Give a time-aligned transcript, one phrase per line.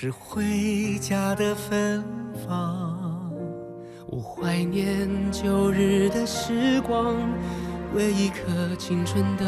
[0.00, 2.04] 是回家的芬
[2.46, 3.32] 芳。
[4.06, 7.16] 我怀念旧日的时光，
[7.96, 9.44] 为一棵青春的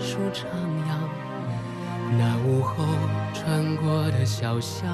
[0.00, 0.42] 树徜
[0.88, 0.98] 徉。
[2.18, 2.84] 那午后
[3.32, 4.92] 穿过的小巷，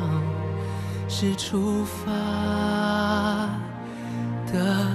[1.09, 2.13] 是出发
[4.53, 4.95] 的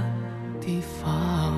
[0.61, 1.56] 地方。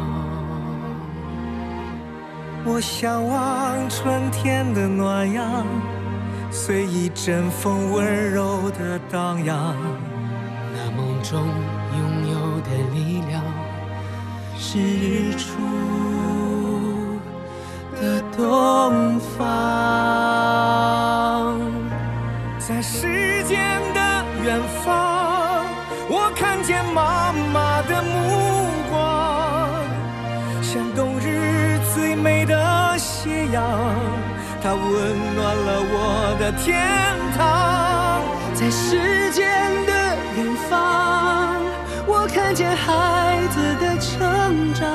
[2.63, 5.65] 我向往春天的暖阳，
[6.57, 9.75] 随一阵风温柔的荡漾。
[10.73, 11.99] 那梦中拥
[12.31, 13.43] 有的力量，
[14.57, 15.51] 是日出
[17.99, 19.37] 的东方。
[22.57, 23.99] 在时间的
[24.45, 25.65] 远方，
[26.09, 29.83] 我看见妈妈的目光，
[30.63, 33.61] 像冬日最美的斜阳，
[35.35, 36.73] 暖了我的天
[37.37, 38.23] 堂。
[38.53, 39.45] 在时间
[39.85, 39.91] 的
[40.37, 41.59] 远方，
[42.07, 44.87] 我看见孩子的成长，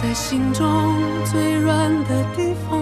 [0.00, 2.80] 在心中最软的地方，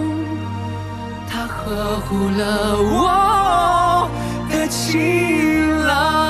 [1.27, 4.07] 他呵护了我
[4.51, 6.26] 的情郎。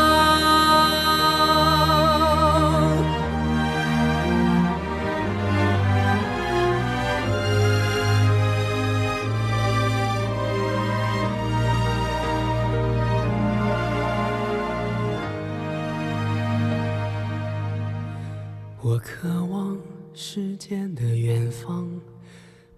[20.37, 21.89] 时间的远方，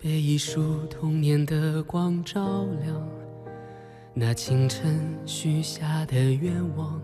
[0.01, 3.05] 被一束童年的光照亮。
[4.13, 7.01] 那清晨许下的愿望，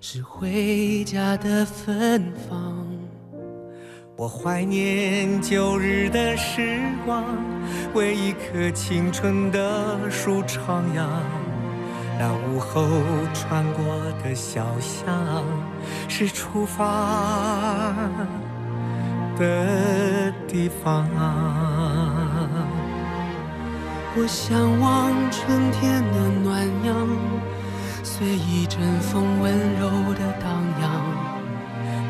[0.00, 2.86] 是回家的芬芳。
[4.16, 7.24] 我怀念旧日的时光，
[7.92, 11.08] 为一棵青春的树徜徉。
[12.20, 12.86] 那午后
[13.34, 13.84] 穿过
[14.22, 15.44] 的小巷，
[16.08, 17.96] 是出发
[19.40, 21.08] 的地方。
[24.14, 27.08] 我向往春天的暖阳，
[28.02, 29.50] 随一阵风温
[29.80, 30.84] 柔的荡漾。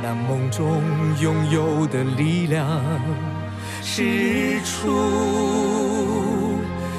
[0.03, 0.83] 那梦中
[1.21, 2.67] 拥有的力量，
[3.81, 6.59] 是日出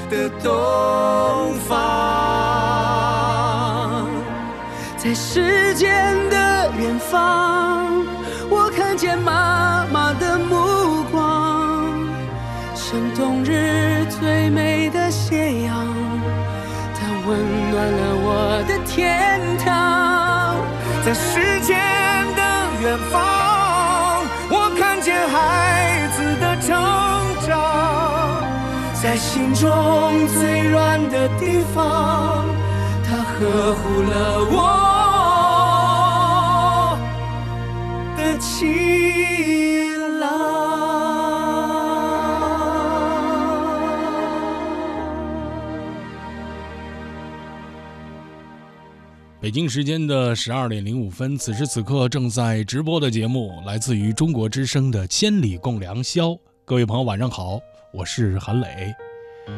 [0.09, 1.67] 的东方。
[4.95, 7.90] 在时间的远方，
[17.85, 19.67] 了我的天堂。
[21.03, 21.77] 在时间
[22.35, 22.41] 的
[22.81, 23.19] 远方，
[24.49, 26.69] 我看见孩子的成
[27.45, 27.49] 长，
[29.01, 32.45] 在心中最软的地方，
[33.03, 34.13] 他呵护了
[34.51, 34.55] 我
[38.15, 39.10] 的情
[49.41, 56.27] 北京时间的十二点零五分，此时此刻正在直播的节目来自于中国之声的《千里共良宵》。
[56.63, 57.59] 各位朋友，晚上好，
[57.91, 58.93] 我是韩磊。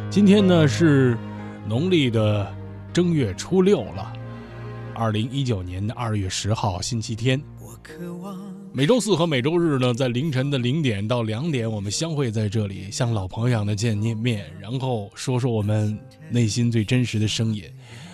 [0.09, 1.17] 今天呢是
[1.67, 2.49] 农历的
[2.93, 4.13] 正月初六了，
[4.95, 7.41] 二零一九年的二月十号，星期天。
[7.59, 8.39] 我渴望
[8.71, 15.99] 每周四和每周日呢，在凌晨的零点到两点，我们相会在这里，像老朋友一样的见见面，然后说说我们
[16.29, 17.65] 内心最真实的声音，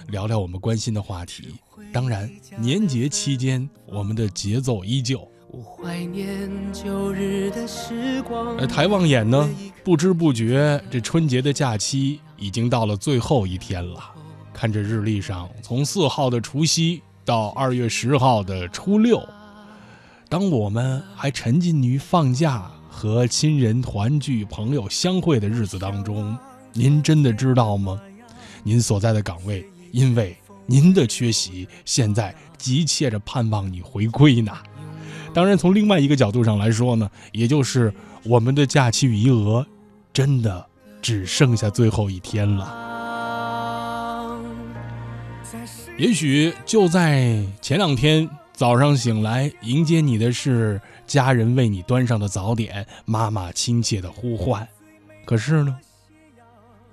[0.09, 1.56] 聊聊我们关心的话题。
[1.94, 2.29] 当然，
[2.59, 5.27] 年节期间我们的节奏依旧。
[5.51, 8.56] 我怀念旧日的时光。
[8.57, 9.50] 而抬望眼呢，
[9.83, 14.00] 不知不觉这春节的假期已经到了最后一天了。
[14.53, 19.27] 看着日历上，从四号的除夕到二月十号的初六，
[20.27, 26.38] 当我们还沉浸于放假和亲人团聚、朋友相会的日子当中，
[26.73, 28.00] 您真的知道吗？
[28.61, 34.51] 您所在的岗位因为您的缺席，现在急切着盼望你回归呢。
[35.33, 37.94] 当然，从另外一个角度上来说呢，也就是
[38.24, 39.65] 我们的假期余额
[40.12, 40.65] 真的
[41.01, 42.88] 只剩下最后一天了。
[45.97, 54.68] 也许就在前两天早上醒来，迎接你的是家人为你端上的早点，妈妈亲切的呼唤。
[55.25, 55.77] 可是呢，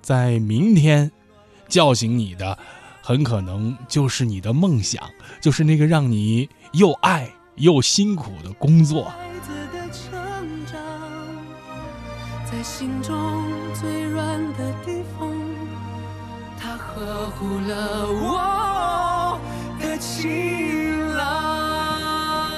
[0.01, 1.11] 在明天
[1.67, 2.57] 叫醒你的，
[3.07, 5.01] 很可能就是你的梦想，
[5.39, 7.31] 就是那个让你又爱。
[7.55, 9.05] 又辛苦的工作。
[9.05, 10.11] 孩子的成
[10.65, 10.77] 长，
[12.45, 15.33] 在心中最软的地方，
[16.59, 19.39] 他呵护了我
[19.79, 22.51] 的晴朗。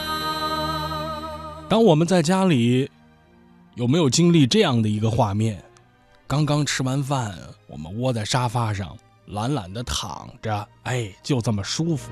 [1.69, 2.89] 当我们在家里，
[3.75, 5.63] 有没有经历这样的一个画面？
[6.25, 7.37] 刚刚吃完饭，
[7.67, 8.97] 我们窝在沙发上，
[9.29, 12.11] 懒懒的躺着，哎，就这么舒服。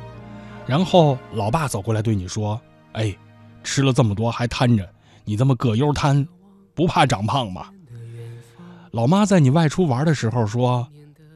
[0.66, 2.60] 然后老爸走过来对你说。
[2.94, 3.16] 哎，
[3.64, 4.90] 吃了这么多还贪着，
[5.24, 6.28] 你这么葛优瘫，
[6.74, 7.70] 不怕长胖吗？
[8.90, 10.88] 老妈在你外出玩的时候说：“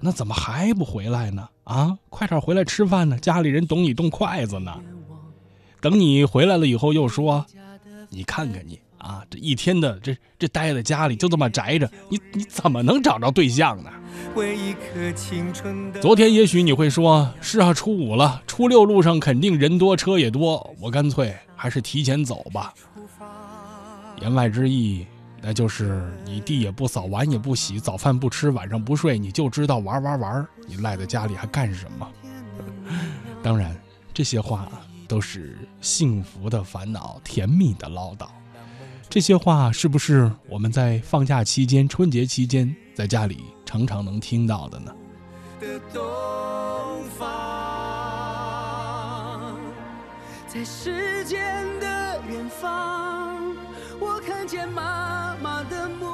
[0.01, 1.47] 那怎么还不回来呢？
[1.65, 3.15] 啊，快点回来吃饭呢！
[3.19, 4.75] 家里人等你动筷子呢。”
[5.81, 7.45] 等你回来了以后又说
[8.09, 13.89] ：“你看看你啊，这一天的这这待在家里就这么宅着，你你怎么能找着对象呢？”
[16.01, 22.73] 昨天也许你会说：“是啊，初五了，初六路上肯定人多车也多，我干脆。”还是提前走吧。
[24.19, 25.05] 言外之意，
[25.41, 30.47] 那就是你地也不扫，碗也不洗，早饭不吃，晚上不睡，你就知道玩玩玩。
[30.67, 32.09] 你赖在家里还干什么？
[33.43, 33.79] 当然，
[34.11, 34.67] 这些话
[35.07, 38.25] 都是幸福的烦恼，甜蜜的唠叨。
[39.11, 44.95] 这些话是不是我们在放假期间、春节期间在家里常常能听到的呢？
[50.47, 51.41] 在时间
[51.81, 53.53] 的远方，
[53.99, 56.05] 我看见妈妈的目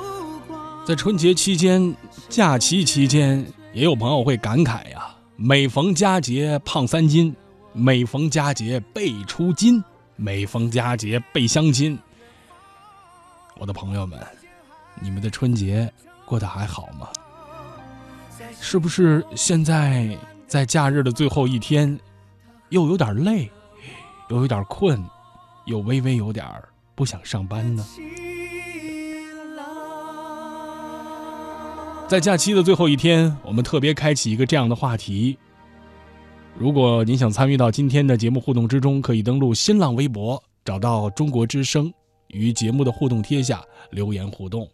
[0.47, 0.83] 光。
[0.83, 1.95] 在春节期间、
[2.27, 7.35] 假期期间，也有朋友会感慨呀：“每逢佳节胖三斤，
[7.73, 9.83] 每逢佳节倍出金，
[10.15, 11.95] 每逢佳节倍相亲。”
[13.59, 14.19] 我的朋友们，
[14.99, 15.91] 你们的春节
[16.25, 17.07] 过得还好吗？
[18.59, 20.17] 是不是现在
[20.47, 21.99] 在假日的最后一天，
[22.69, 23.51] 又有点累？
[24.29, 25.03] 又有点困，
[25.65, 26.45] 又微微有点
[26.95, 27.85] 不想上班呢。
[32.07, 35.37] 在假期的最后一天，我们特别开启一个这样的话题。
[36.57, 41.93] 如果您想参与到今天的节目互动之中，可以登录新浪微博，找到中国之声，
[42.27, 44.67] 与节目的互动贴下留言互动。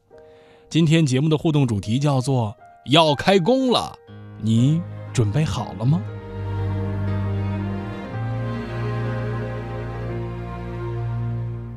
[0.69, 2.55] 今天节目的互动主题叫做
[2.89, 3.95] “要开工了”，
[4.41, 4.81] 你
[5.13, 6.01] 准备好了吗？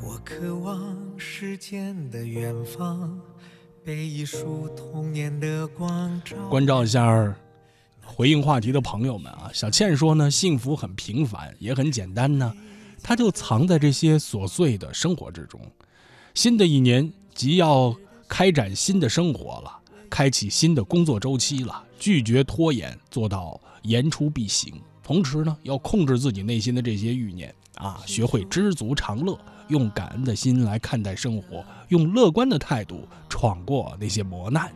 [0.02, 3.20] 我渴望时间的远方，
[3.84, 6.36] 被一束童年的光照。
[6.48, 7.36] 关照一下
[8.02, 12.52] 回应话题的朋友们啊，小倩说呢，幸福很平凡，也很简单呢，
[13.08, 15.60] 它就藏在这些琐碎的生活之中。
[16.34, 17.94] 新的一年即要
[18.26, 19.78] 开展新的生活了，
[20.10, 24.74] 开启新的工作周期了，拒绝拖延，做到言出必行。
[25.04, 29.38] 同时呢，要控制自己内心的这些欲念啊，学会知足常乐。
[29.68, 34.72] 用感恩的心来看待生活，用乐观的态度闯过那些磨难。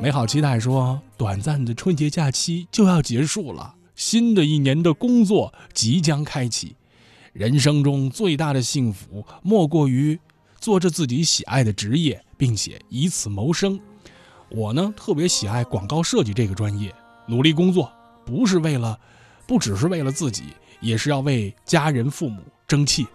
[0.00, 6.76] 美好期待说，短暂的春节假期就要结束了，新的一年的工作即将开启。
[7.32, 10.18] 人生中最大的幸福，莫过于
[10.60, 13.80] 做着自己喜爱的职业，并且以此谋生。
[14.50, 16.94] 我呢，特别喜爱广告设计这个专业，
[17.26, 17.90] 努力工作，
[18.24, 18.98] 不是为了，
[19.46, 20.44] 不只是为了自己，
[20.80, 22.42] 也是要为家人、父母。
[22.68, 23.06] 争气，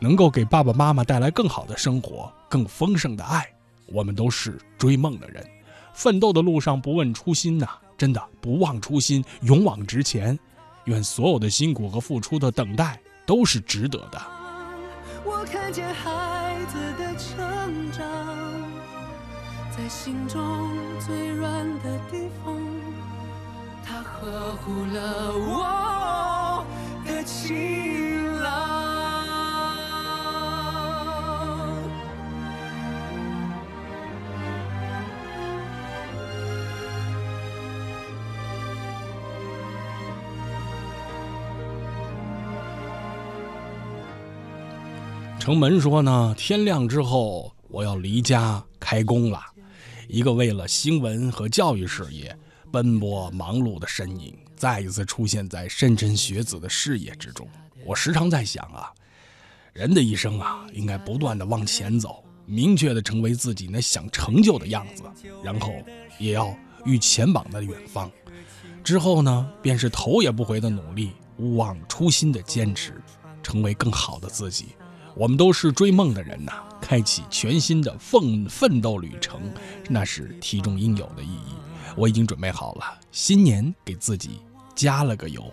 [0.00, 3.46] 能够给爸爸妈妈带来更好的生活，更丰盛的爱。
[3.86, 5.46] 我们都是追梦的人，
[5.92, 10.38] 奋斗的路上不问初心呐，真的不忘初心，勇往直前。
[10.84, 14.20] 愿所有的辛苦和付出的等待都是值得的。
[15.24, 18.04] 我看见孩子的成长，
[19.74, 20.70] 在心中
[21.00, 22.54] 最软的地方，
[23.82, 26.64] 他呵护了我
[27.06, 28.23] 的情
[45.38, 49.40] 城门说呢，天亮之后我要离家开工了，
[50.08, 52.34] 一个为了新闻和教育事业
[52.72, 57.46] 奔波忙碌的身影再一次出现在莘莘学子的视野之中。
[57.84, 58.90] 我时常在想啊，
[59.74, 65.02] 人的一生啊，应该不断的往前走，明确的成为自己那想成就的样子，
[65.42, 65.74] 然后
[66.18, 68.10] 也要遇前往的远方。
[68.82, 72.94] 之后呢，便是头也不回的努力，勿忘初心的坚持，
[73.42, 74.68] 成为更好的自己。
[75.16, 79.40] 我们都是追梦的人呐，开启全新的奋奋斗旅程，
[79.88, 81.54] 那是题中应有的意义。
[81.96, 84.40] 我已经准备好了，新年给自己
[84.74, 85.44] 加了个油。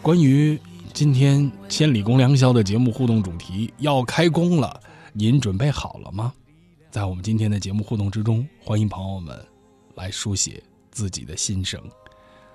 [0.00, 0.58] 关于
[0.94, 4.80] 今天《千里共良宵》的节目互动主题要开工了，
[5.12, 6.32] 您准备好了吗？
[6.90, 9.38] 在我们今天的节目互动之中，欢迎朋友们
[9.96, 11.78] 来书写自己的心声。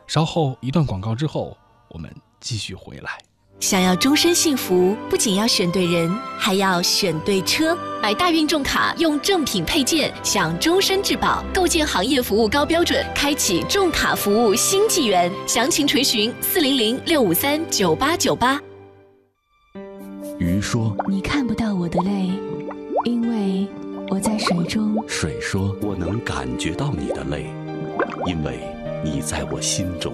[0.08, 1.56] 稍后一段广告之后，
[1.90, 3.20] 我们继续回来。
[3.66, 6.08] 想要终身幸福，不仅要选对人，
[6.38, 7.76] 还要选对车。
[8.00, 15.32] 买大运重卡，用正品配件，享终身质保，构建行业服务高标准，开启重卡服务新纪元。
[15.48, 18.62] 详情垂询四零零六五三九八九八。
[20.38, 22.30] 鱼说：“你看不到我的泪，
[23.04, 23.68] 因为
[24.10, 27.48] 我在水中。”水说：“我能感觉到你的泪，
[28.28, 28.60] 因为
[29.04, 30.14] 你在我心中。”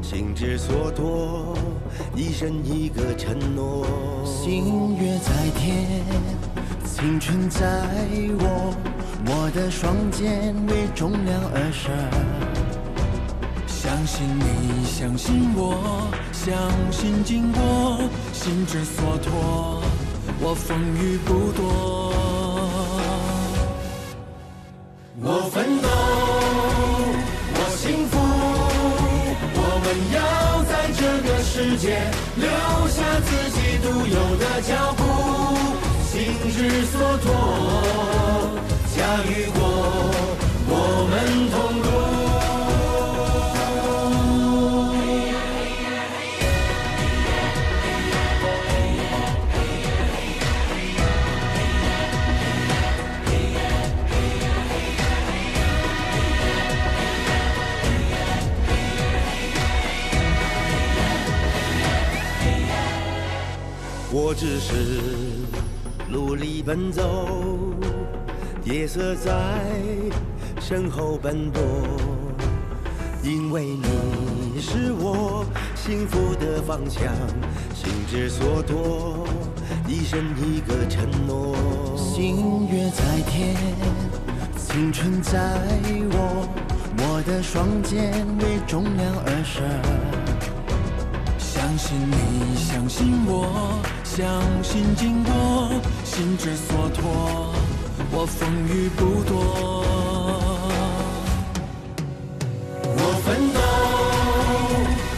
[0.00, 1.56] 心之所托，
[2.14, 3.86] 一生一个承诺。
[4.24, 6.02] 星月在天，
[6.84, 7.60] 青春在
[8.38, 8.74] 我，
[9.26, 11.92] 我的双肩为重量而生。
[13.66, 16.54] 相信你，相信我，相
[16.90, 17.98] 信经过，
[18.32, 19.82] 心之所托，
[20.40, 22.11] 我风雨不躲。
[31.84, 32.48] 留
[32.88, 35.02] 下自己独有的脚步，
[36.04, 36.12] 心
[36.52, 37.30] 之所托，
[64.42, 64.74] 只是
[66.08, 67.28] 努力奔走，
[68.64, 69.30] 夜色在
[70.60, 71.62] 身后奔波，
[73.22, 75.46] 因为你是我
[75.76, 77.04] 幸福的方向，
[77.72, 79.28] 心之所托，
[79.86, 81.54] 一生一个承诺。
[81.96, 83.54] 星月在天，
[84.56, 85.38] 青春在
[86.10, 86.48] 我，
[86.98, 89.62] 我的双肩为重量而生。
[91.38, 93.80] 相信你，相信我，
[94.14, 94.28] 相
[94.62, 95.32] 信经过，
[96.04, 97.54] 心之所托，
[98.10, 99.32] 我风雨不躲。
[102.84, 103.58] 我奋斗，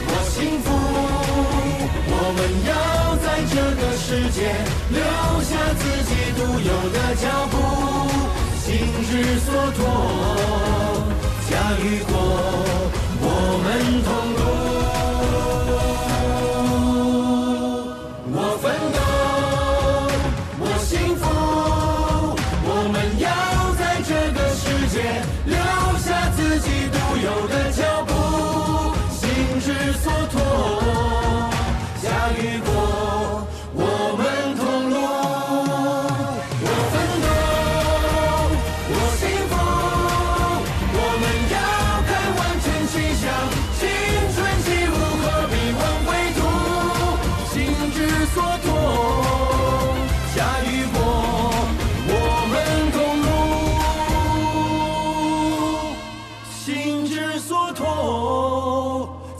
[0.06, 0.66] 我幸福，
[2.06, 2.38] 我们
[2.70, 2.72] 要
[3.16, 4.38] 在这个世界
[4.90, 5.02] 留
[5.42, 7.52] 下自己独有的脚步，
[8.62, 8.70] 心
[9.10, 9.82] 之所托，
[11.50, 12.14] 驾驭过，
[13.26, 13.26] 我
[13.64, 13.66] 们
[14.04, 14.08] 同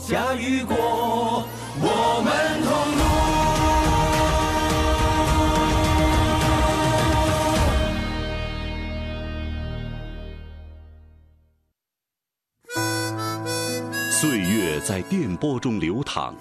[0.07, 0.75] 驾驭过，
[1.81, 3.03] 我们同路。
[14.11, 16.35] 岁月在电波中流淌，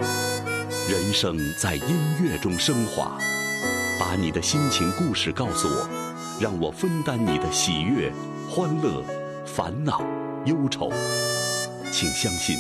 [0.90, 3.16] 人生在音乐中升华。
[3.98, 5.88] 把你的心情故事告诉我，
[6.38, 8.12] 让我分担你的喜悦、
[8.46, 9.02] 欢乐、
[9.46, 10.02] 烦恼、
[10.44, 10.92] 忧愁。
[11.90, 12.58] 请相信，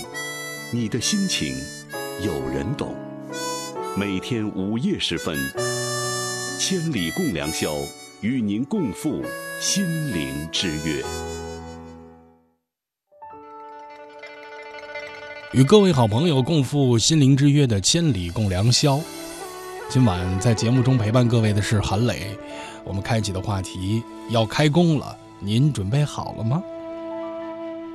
[0.74, 1.54] 你的心情
[2.20, 2.92] 有人懂。
[3.96, 5.38] 每天午夜时分，
[6.58, 7.76] 千里共良宵，
[8.22, 9.22] 与您共赴
[9.60, 11.00] 心灵之约。
[15.52, 19.00] 与各位好朋友共赴心灵之约的千里共良宵。
[19.88, 22.36] 今晚在节目中陪伴各位的是韩磊。
[22.84, 26.60] 我们开启的话题要开工了，您准备好了吗？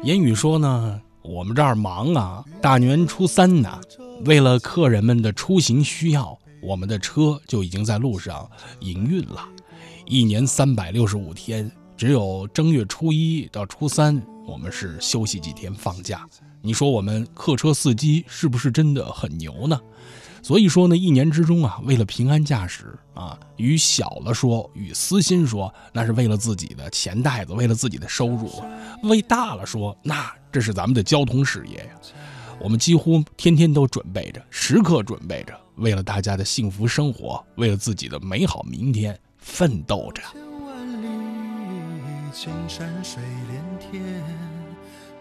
[0.01, 3.79] 言语说呢，我们这儿忙啊，大年初三呢，
[4.25, 9.47] 为了客人们的出行需要，我们的车就已经在路上营运了。
[10.07, 16.27] 一年三百六十五天，只有正月初一到初三，我们是休息几天放假。
[16.63, 19.79] 你说我们客车司机是不是真的很牛呢？
[20.41, 28.47] 所以说呢，一年之中啊，为了平安驾驶啊，与小了说，与私心说，那是为了自己的钱袋子，为了自己的收入；
[29.03, 31.91] 为大了说，那这是咱们的交通事业呀。
[32.59, 40.21] 我们几乎天天都准备着，时刻准备着，为了大家的幸福生活，为了自己的美好明天奋斗着。
[42.31, 44.23] 青山水连天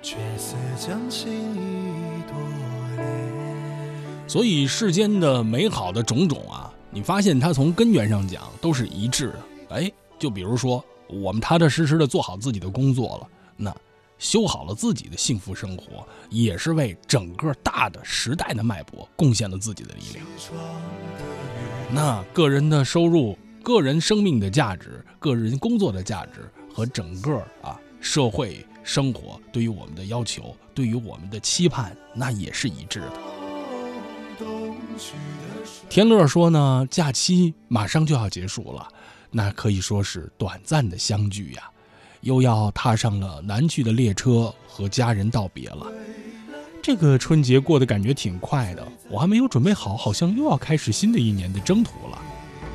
[0.03, 2.37] 却似将心一朵
[2.97, 3.48] 莲。
[4.29, 9.39] 所以世间的美好的种种啊，你发现它从根源上讲都是一致的。
[9.71, 13.75] 哎，就比如说我们踏踏实实的做好自己的工作了，那
[14.19, 20.27] 修好了自己的幸福生活，也是为整个大的时代的脉搏贡献了自己的力量。
[21.91, 28.63] 那个人的收入、个人生命的价值、个人工作的价值和整个啊社会。
[28.85, 33.38] 生活对于我们的要求，对于我们的期盼，那也是一致的。
[35.89, 38.87] 天乐说呢，假期马上就要结束了，
[39.31, 41.63] 那可以说是短暂的相聚呀，
[42.21, 45.87] 又要踏上了南去的列车，和家人道别了。
[46.83, 52.19] 这个春节过得感觉挺快的，我还没有准备好，好像又要开始新的一年的征途了。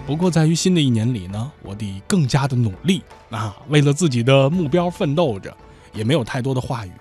[0.05, 5.55] 不过在于新的一年里呢，我得更加的努力啊，为了自己的目标奋斗着。
[5.93, 6.91] 也没有太多的话语，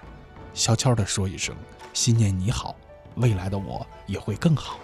[0.53, 1.57] 悄悄地说一声
[1.95, 2.77] “新年你好”，
[3.17, 4.79] 未来的我也会更好。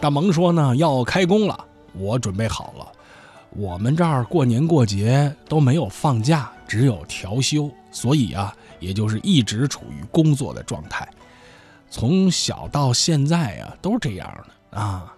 [0.00, 2.86] 大萌说呢，要开工了，我准备好了。
[3.50, 11.06] 我们这儿过年过节都没有放假，只有调休，所以啊，也就是一直处于工作的状态。
[11.90, 14.26] 从小到现在啊，都是这样
[14.72, 15.12] 的啊。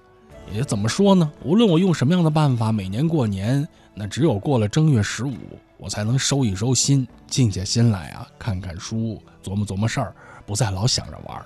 [0.52, 1.30] 也怎么说呢？
[1.44, 5.36] 无论我用什么样的办法，每年过年，那只有过了正月十五，
[5.76, 10.14] 我才能收一收心，静下心来啊，看看书，琢磨琢磨事儿，
[10.46, 11.44] 不再老想着玩儿。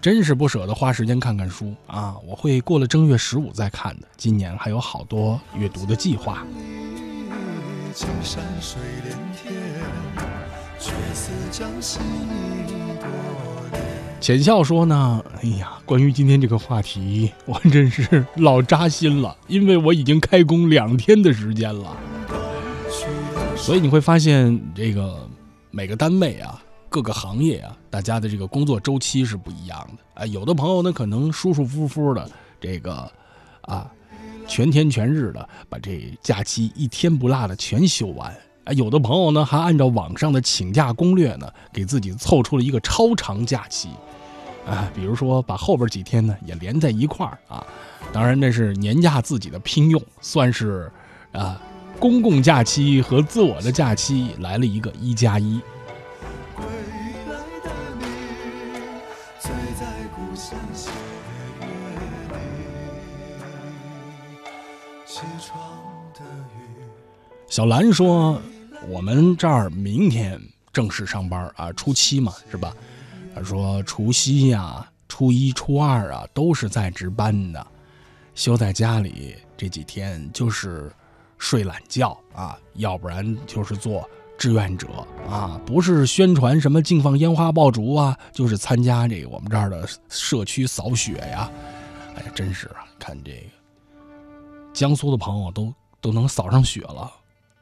[0.00, 2.16] 真是不舍得花时间看看书啊！
[2.26, 4.06] 我会过了正月十五再看的。
[4.18, 6.44] 今年还有好多阅读的计划。
[14.24, 21.94] 浅笑说呢，哎呀，关于今天这个话题，我真是老扎心了，因为我已经开工两天的时间了。
[23.54, 25.28] 所以你会发现，这个
[25.70, 26.58] 每个单位啊，
[26.88, 30.22] 各个行业啊，大家的这个工作周期是不一样的。
[30.22, 32.26] 啊，有的朋友呢，可能舒舒服服的，
[32.58, 33.06] 这个
[33.60, 33.86] 啊，
[34.48, 38.34] 全天全日的把这假期一天不落的全休完。
[38.64, 43.90] 啊，有的朋友呢，还按照网上的请假攻略呢，给自己凑出了一个超长假期。
[44.66, 47.66] 啊，比如说把后边几天呢也连在一块儿啊，
[48.12, 50.90] 当然那是年假自己的拼用，算是
[51.32, 51.60] 啊
[51.98, 55.60] 公共假期和自我的假期来了一个一加一。
[67.46, 68.40] 小兰说
[68.88, 70.40] ：“我们这儿明天
[70.72, 72.74] 正式上班啊，初七嘛，是吧？”
[73.34, 77.66] 他说：“除夕呀，初一、初二啊，都是在值班的，
[78.34, 80.92] 休在家里这几天就是
[81.36, 84.88] 睡懒觉啊，要不然就是做志愿者
[85.28, 91.50] 啊，不是宣传什么禁放烟花爆竹啊，就是参加这个我们这儿的社区扫雪呀。
[92.16, 93.46] 哎呀，真是啊，看这个
[94.72, 97.10] 江苏的朋友都都能扫上雪了，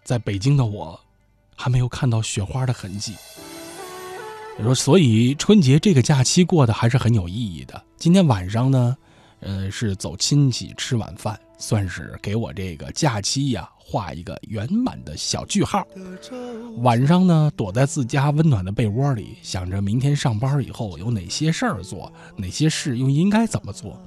[0.05, 1.01] 在北京的我，
[1.57, 3.15] 还没有看到雪花的痕迹。
[4.59, 7.83] 你说，所以春节这个假期过得还是很有意义的。
[7.97, 8.97] 今天晚上呢，
[9.41, 15.87] 呃，是走亲戚吃晚饭，算是给我这个假期呀画一个圆满的小句号。
[16.79, 23.99] 晚上呢，躲在自家温暖的被窝里，想着明天上班以后有哪些事儿做，哪些事又应该怎么做。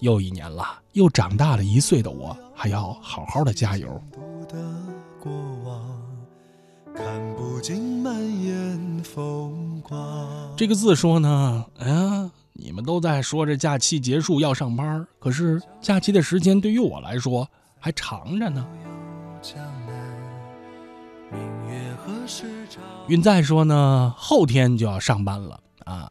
[0.00, 4.02] 又一年了，又长大了一岁的我，还要好好的加油。
[7.02, 18.66] 看不尽满眼风光这个字说呢，哎呀，你们都在说这假期结束要上班，可是假期的时间对于我来说还长着呢。
[23.08, 26.10] 云在说呢，后天就要上班了啊。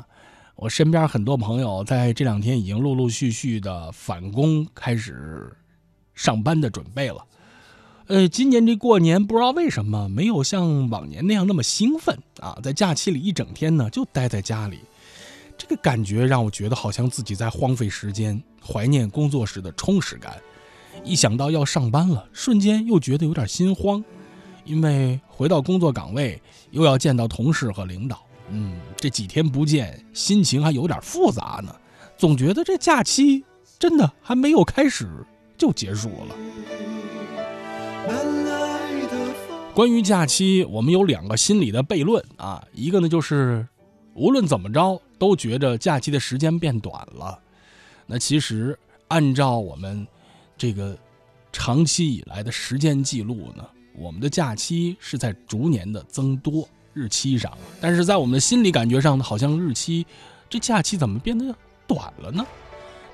[0.56, 5.56] 我身边很多朋友在这两天已经陆陆续续的返工，开始
[6.16, 7.24] 上班的准备了。
[8.10, 14.80] 呃，今年这过年不知道为什么没有像往年那样那么兴奋啊，在假期里一整天呢就待在家里，
[15.56, 20.36] 这个感觉让我觉得好像自己在荒废时间，怀念工作时的充实感。
[21.04, 24.04] 一想到要上班了，瞬间又觉得有点心慌，
[24.66, 26.42] 因为回到工作岗位
[26.72, 28.26] 又要见到同事和领导。
[28.50, 31.76] 嗯，这几天不见，心情还有点复杂呢。
[32.18, 33.44] 总觉得这假期
[33.78, 35.08] 真的还没有开始
[35.56, 36.36] 就结束了。
[39.80, 42.62] 关于假期，我们有两个心理的悖论啊。
[42.74, 43.66] 一个呢，就是
[44.14, 47.40] 无论怎么着，都觉着假期的时间变短了。
[48.06, 50.06] 那其实按照我们
[50.58, 50.98] 这个
[51.54, 53.66] 长期以来的时间记录呢，
[53.96, 56.68] 我们的假期是在逐年的增多。
[56.94, 60.06] 日期上，但是在我们的心理感觉上呢，好像日期，
[60.50, 61.56] 这假期怎么变得
[61.88, 62.46] 短了呢？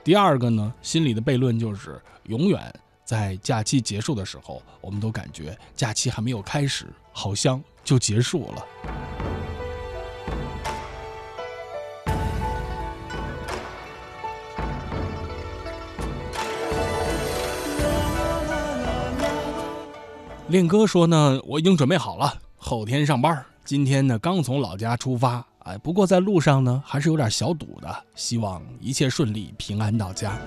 [0.04, 2.74] 第二个呢，心理的悖论就是，永远
[3.06, 8.66] 在假期结束的时候，我们都感觉假期还没有开始，好像就结束了。
[20.48, 23.46] 练哥说呢，我已经准备好了，后天上班。
[23.64, 28.04] 今天呢，刚从老家出发，哎，不过在路上呢，还是有点小堵的。
[28.16, 30.40] 希望一切顺利，平安到家。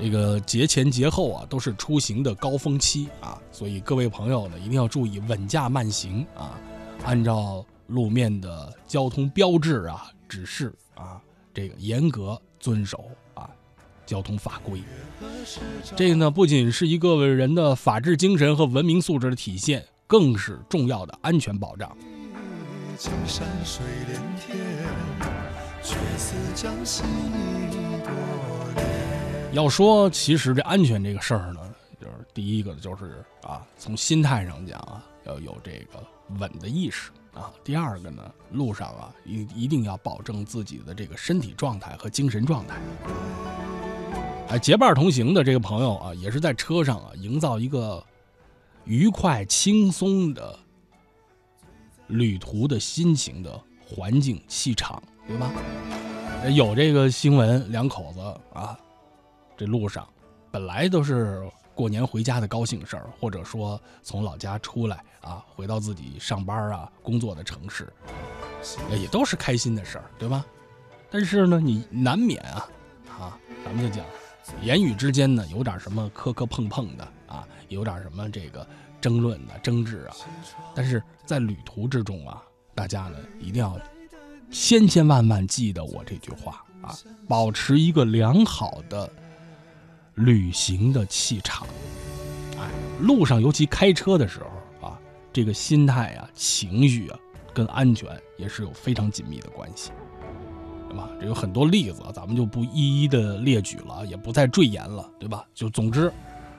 [0.00, 6.58] 这个节前节后啊，都是出行的高峰期啊，所以各位朋友呢，一定要注意稳驾慢行啊，
[7.04, 11.20] 按照路面的交通标志啊、指示啊，
[11.52, 13.48] 这个严格遵守啊
[14.06, 14.82] 交通法规。
[15.96, 19.84] 这个呢，不仅是一个人的法治精神和文明素质的体现。
[20.08, 21.94] 更是重要的安全保障
[23.26, 24.56] 山水连天
[25.82, 28.37] 却似江西一朵。
[29.52, 31.60] 要说，其实这安全这个事儿呢，
[32.00, 36.04] 就是第一个就是啊，从心态上讲啊，要有这个
[36.38, 37.52] 稳的意识啊。
[37.64, 42.76] 第二个呢，路上啊，一一定要保证自己的这个身体状态和精神状态。
[44.48, 48.04] 哎，结伴同行的这个朋友啊，也是在车上啊，营造一个。
[48.84, 50.58] 愉快轻松的
[52.06, 55.52] 旅途的心情的环境气场，对吧？
[56.54, 58.20] 有这个新闻，两口子
[58.54, 58.80] 啊，
[59.58, 60.08] 这路上
[60.52, 61.42] 本来都是
[61.74, 67.92] 过年回家的高兴事儿，或者说从老家出来啊，回到自己上班啊工作的城市，
[68.92, 70.46] 也都是开心的事儿，对吧？
[71.10, 72.68] 但是呢，你难免啊，
[73.18, 74.06] 啊，咱们就讲，
[74.62, 77.46] 言语之间呢有点什么磕磕碰碰的啊。
[77.68, 78.66] 有点什么这个
[78.98, 80.16] 争论的争执啊，
[80.74, 82.42] 但是在旅途之中啊，
[82.74, 83.78] 大家呢一定要
[84.50, 86.96] 千千万万记得我这句话啊，
[87.28, 89.10] 保持一个良好的
[90.18, 91.66] 旅行的气场。
[92.58, 92.68] 哎，
[93.00, 94.98] 路上尤其开车的时候啊，
[95.32, 97.18] 这个心态啊、情绪啊，
[97.54, 99.90] 跟安全也是有非常紧密的关系，
[100.88, 101.08] 对吧？
[101.20, 105.46] 这有很多例子，咱们就不一一的列举了，也不再赘言了，对吧？
[105.54, 106.12] 就总之。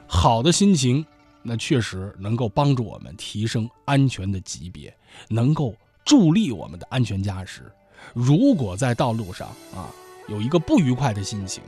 [0.07, 1.05] 好的心情，
[1.43, 4.91] 那确实能够帮助我们提升安全的级别，
[5.27, 7.71] 能够助力我们的安全驾驶。
[8.13, 9.91] 如果在道路上啊
[10.27, 11.61] 有一个不愉快的心情，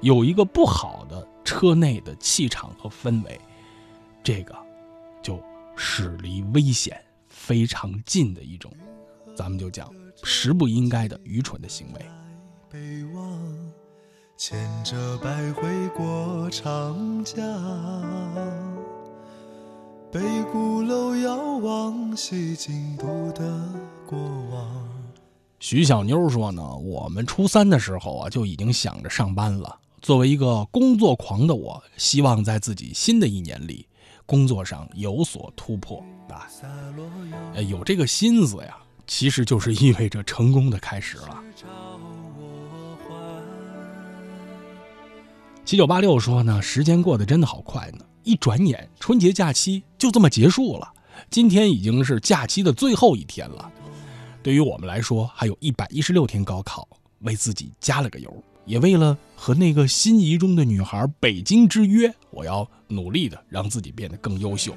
[0.00, 3.40] 有一个不好的车内的气场和氛围，
[4.22, 4.54] 这个
[5.22, 5.42] 就
[5.74, 8.70] 是离危险非常近的一种，
[9.34, 9.90] 咱们就讲
[10.22, 12.06] 实不应该的愚蠢的行为。
[12.68, 13.72] 北望
[14.36, 17.42] 牵着百回过长江，
[20.12, 20.20] 北
[20.52, 23.42] 鼓楼遥望西京都的
[24.06, 24.18] 过
[24.52, 24.86] 往。
[25.60, 33.86] 徐小妞说呢，我们初三的时候啊就已经想着上班了，作为一个工作狂的我，希望在自己新的一年里，
[34.24, 36.46] 工作上有所突破啊。
[37.54, 41.42] 呃，有这个心思呀，其实就是意味着成功的开始了。
[45.64, 50.92] 七九八六说呢，时间过得真的好快呢，一转眼春节假期就这么结束了。
[51.28, 53.70] 今天已经是假期的最后一天了，
[54.42, 56.88] 对于我们来说，还有一百一十六天高考，
[57.20, 58.32] 为自己加了个油，
[58.68, 64.74] 也为了和那个心仪中的女孩北京之约，我要努力的让自己变得更优秀。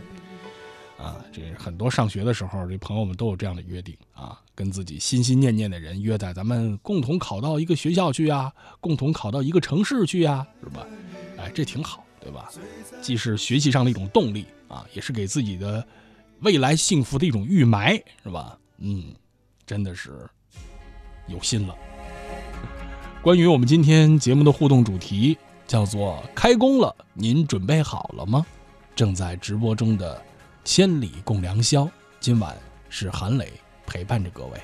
[0.98, 10.88] 啊，这很多上学的时候，这朋友们都有这样的约定啊，跟自己心心念念的人约在咱们共同考到一个学校去啊，共同考到一个城市去呀，是吧？
[11.38, 12.50] 哎，这挺好，对吧？
[13.02, 15.86] 既是学习上的一种动力啊，也是给自己的
[16.40, 18.58] 未来幸福的一种预埋，是吧？
[18.78, 19.14] 嗯，
[19.66, 20.30] 真的是
[21.28, 21.76] 有心了。
[23.24, 28.44] 关于我们今天节目的互动主题叫做“开工了，您准备好了吗？”
[28.96, 30.20] 正在直播中的。
[30.64, 31.88] 千里共良宵，
[32.20, 32.56] 今晚
[32.90, 33.52] 是韩磊
[33.86, 34.60] 陪伴着各位。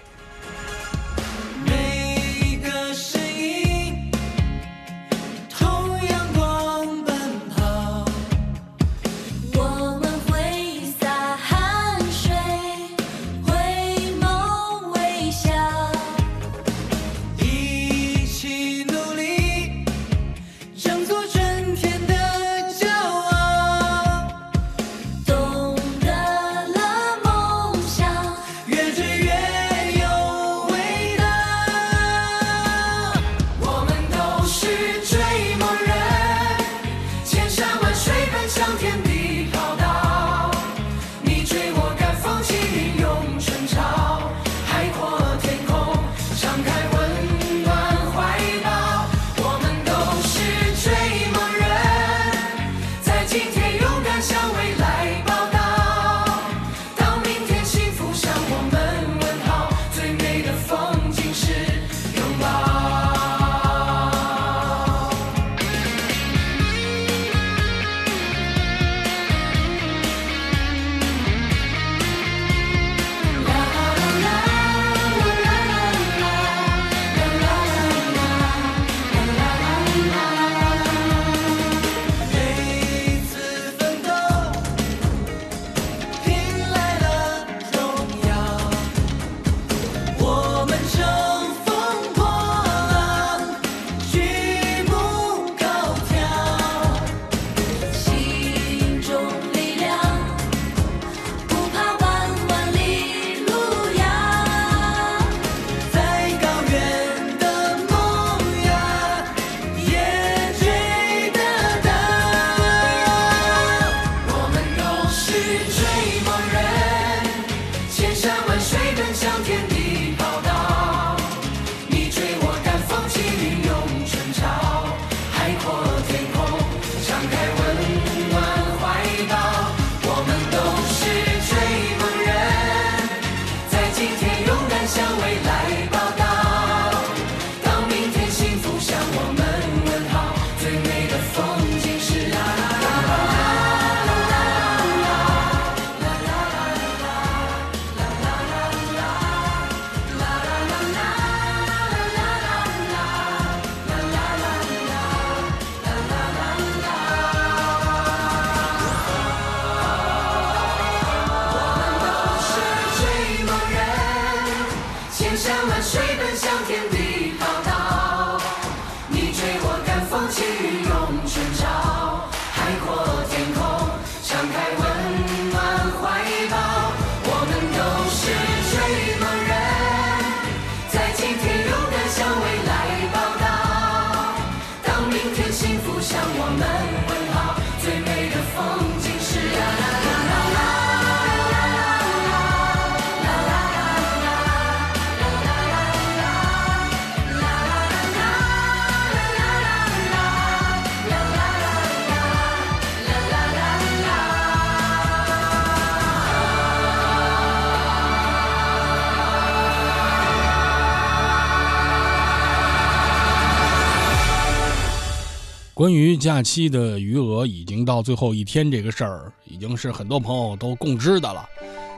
[215.77, 221.47] 关于假期的余额已经到最后一天这个事儿，已经是很多朋友都共知的了。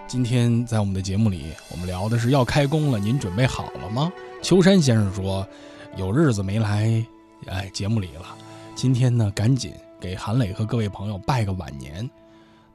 [0.06, 4.12] 今天在我们的节目里，我们聊的是要开工了，您准备好了吗？
[4.42, 5.48] 秋山先生说，
[5.96, 7.02] 有日子没来，
[7.46, 8.36] 哎，节目里了。
[8.76, 12.10] 今天呢，赶紧给韩磊和各位朋友拜个晚年。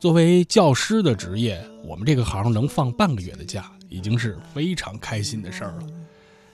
[0.01, 5.87] 作为教师的职业，我们这个行能放半个月的假，已经是非常开心的事儿了。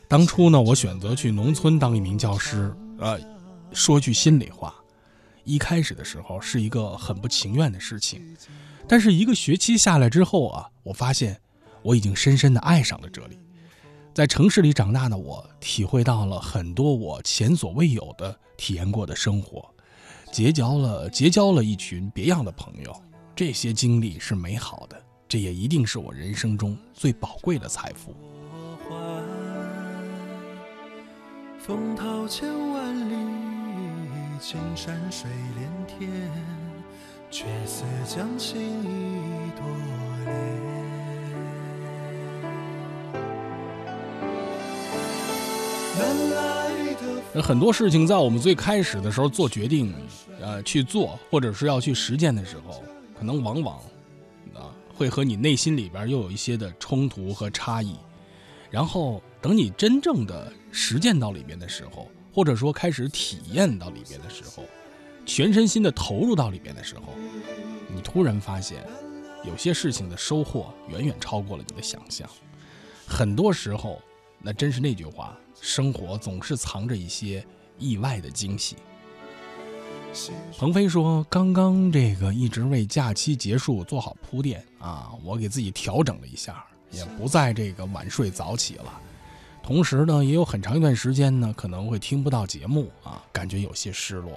[0.09, 3.17] 当初呢，我选择去农村当一名教师，呃，
[3.73, 4.75] 说句心里话，
[5.45, 8.37] 一开始的时候是一个很不情愿的事情，
[8.89, 11.41] 但是一个学期下来之后啊，我发现
[11.83, 13.39] 我已经深深的爱上了这里。
[14.13, 19.73] 在城市里长大的我，体会到了很多我前所未有的体验过的生活，
[20.33, 23.03] 结交了结交了一群别样的朋友。
[23.37, 28.15] 这些经历是美好的，这也一定是我人生中最宝贵的财富。
[31.59, 33.15] 风涛千万里，
[34.41, 36.11] 青山水连天，
[37.31, 39.67] 却似将情意多
[40.25, 40.35] 恋。
[47.35, 49.95] 那很多事情在我们最开始的时候做决定，
[50.41, 52.83] 呃，去做或者是要去实践的时候。
[53.19, 53.77] 可能往往，
[54.55, 57.95] 啊，会和你内心里边又有一些的冲突和差异，
[58.71, 64.65] 然后等你真正的实践到里边的时候，或者说开始体验到里边的时候，
[65.27, 67.15] 全身心的投入到里边的时候，
[67.89, 68.85] 你突然发现，
[69.45, 72.29] 有些事情的收获远远超过了你的想象。
[73.07, 74.01] 很多时候，
[74.41, 77.45] 那真是那句话，生活总是藏着一些
[77.79, 78.77] 意外的惊喜。
[80.59, 89.01] 鹏飞说：“刚刚这个一直为假期结束做好铺垫啊，我给自己调整了一下，也不再这个晚睡早起了。
[89.71, 94.37] 同时呢，也有很长一段时间呢，可能会听不到节目啊，感觉有些失落。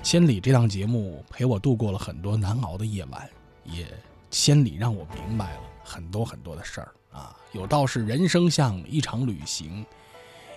[0.00, 3.28] 千里这档节目陪我度过了很多难熬的夜晚，
[3.64, 3.84] 也
[4.30, 7.36] 千里让我明白了很多很多的事儿啊。
[7.50, 9.84] 有道是人生像一场旅行。”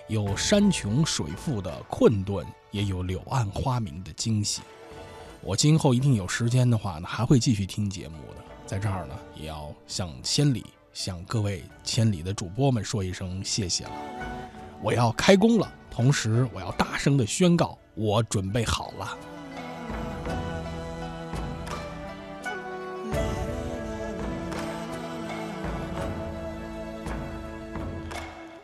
[0.06, 4.62] 有山穷水复的困顿，也有柳暗花明的惊喜。
[5.42, 8.44] 我今后一定有时间的话呢，还会继续听节目的。
[8.64, 10.64] 在这儿呢，也要向千里、
[10.98, 13.92] 向各位千里的主播们说一声谢谢了。
[14.82, 19.16] 我要开工了，同时我要大声的宣告，我准备好了。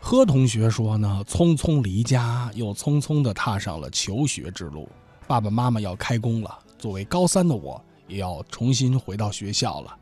[0.01, 4.89] 柯同学说呢，匆匆离家，又匆匆地踏上了求学之路。
[5.25, 9.97] 爸爸妈妈要开工了，作为高三的我，也要重新回到学校了。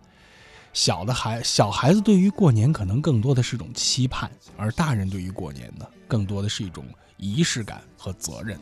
[0.74, 6.84] 小的孩，小孩子对于过年可能更多的是种期盼，而大人对于过年呢，更多的是一种
[7.18, 8.60] 仪式感和责任。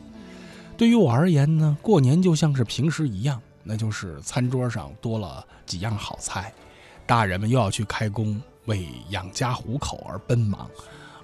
[0.76, 6.52] 对于我而言呢，过年就像是平时一样，那就是餐桌上多了几样好菜，
[7.06, 10.68] 大人们又要去开工，为养家糊口而奔忙。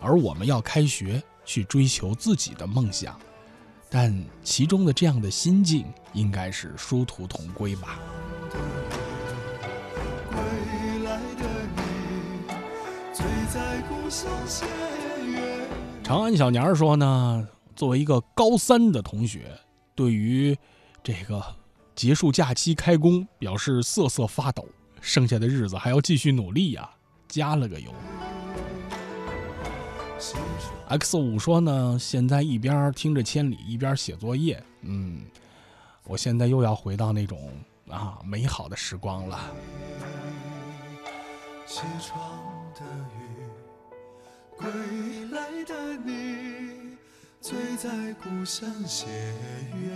[0.00, 3.18] 而我们要开学去追求自己的梦想，
[3.90, 7.98] 但其中的这样的心境应该是殊途同归吧。
[16.02, 19.50] 长安小年说呢，作为一个高三的同学，
[19.94, 20.56] 对于
[21.02, 21.42] 这个
[21.94, 24.66] 结束假期开工表示瑟瑟发抖，
[25.00, 26.88] 剩下的日子还要继续努力呀，
[27.28, 27.90] 加了个油。
[30.88, 34.62] X 五说呢，现在一边听着千里，一边写作业。
[34.82, 35.22] 嗯，
[36.04, 37.52] 我现在又要回到那种
[37.88, 39.38] 啊美好的时光了。
[41.66, 42.18] 起床
[42.74, 42.80] 的，
[44.58, 44.68] 归
[45.30, 46.96] 来的你，
[47.40, 49.88] 醉在故乡斜月。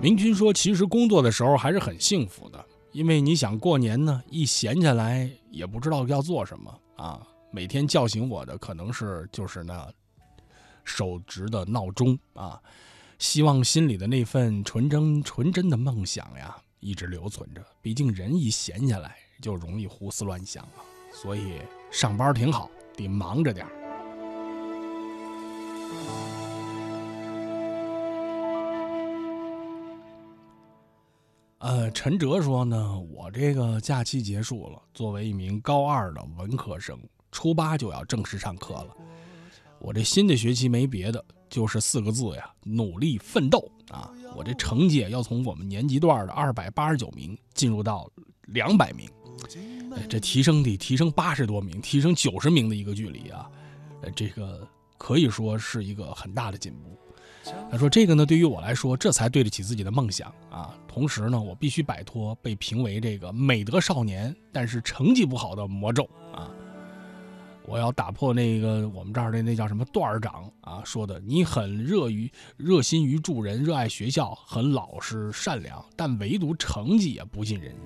[0.00, 2.64] 明君说，其实工作的时候还是很幸福的。
[2.90, 7.24] 因为你想过年呢，一闲下来也不知道要做什么啊。
[7.52, 9.88] 每天叫醒我的可能是就是那
[10.84, 12.60] 手执的闹钟啊。
[13.20, 17.64] 希望心里的那份纯真纯真的梦想呀，一直留存着。
[17.80, 20.82] 毕竟人一闲下来就容易胡思乱想啊。
[21.12, 21.60] 所以
[21.90, 23.72] 上班挺好，得忙着点儿。
[31.58, 34.80] 呃，陈哲说呢，我这个假期结束了。
[34.94, 36.98] 作为一名高二的文科生，
[37.30, 38.96] 初八就要正式上课了。
[39.78, 44.10] 我这新的学期没别的，就是四个字呀：努力奋斗啊！
[44.36, 48.10] 我这成绩要从我们年级段的二百八十九名进入到
[48.46, 49.08] 两百名，
[50.08, 53.50] 这提升得提升八十多名，提升九十名的一个距离啊！
[54.02, 54.66] 呃，这个
[54.96, 56.96] 可以说是一个很大的进步。
[57.70, 60.76] 他说：“这个呢，对于我来说，这才对得起自己的梦想啊。
[60.86, 66.50] 同时呢，我必须摆脱被评为这个美德少年，但是成绩不好的魔咒啊。
[67.66, 77.78] 我要打破那个我们这儿的那叫什么段长啊说的，你很热于热心于助人，热爱学校，很老实善良，但唯独成绩也不尽人意。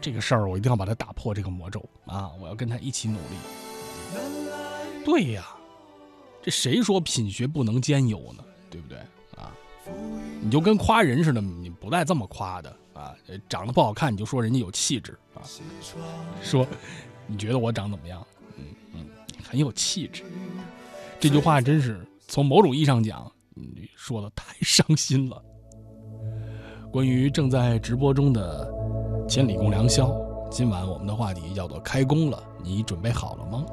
[0.00, 2.30] 这个事儿我一定要把它打破这个魔咒啊！
[2.40, 3.36] 我要跟他一起努力。
[5.04, 5.46] 对呀，
[6.42, 8.44] 这谁说品学不能兼优呢？
[8.70, 8.98] 对不对
[9.36, 9.52] 啊？
[10.40, 13.14] 你就跟夸人似的，你不带这么夸的啊！
[13.48, 15.42] 长得不好看，你就说人家有气质啊。
[16.42, 16.66] 说
[17.26, 18.24] 你觉得我长怎么样？
[19.48, 20.22] 很有气质，
[21.20, 25.42] 这句话真是从某种意义上讲，你说的太伤心了。
[26.92, 28.70] 关于正在直播中的
[29.26, 30.08] 《千里共良宵》，
[30.50, 33.64] 今晚我们的话题叫做“开工了”，你准备好了吗？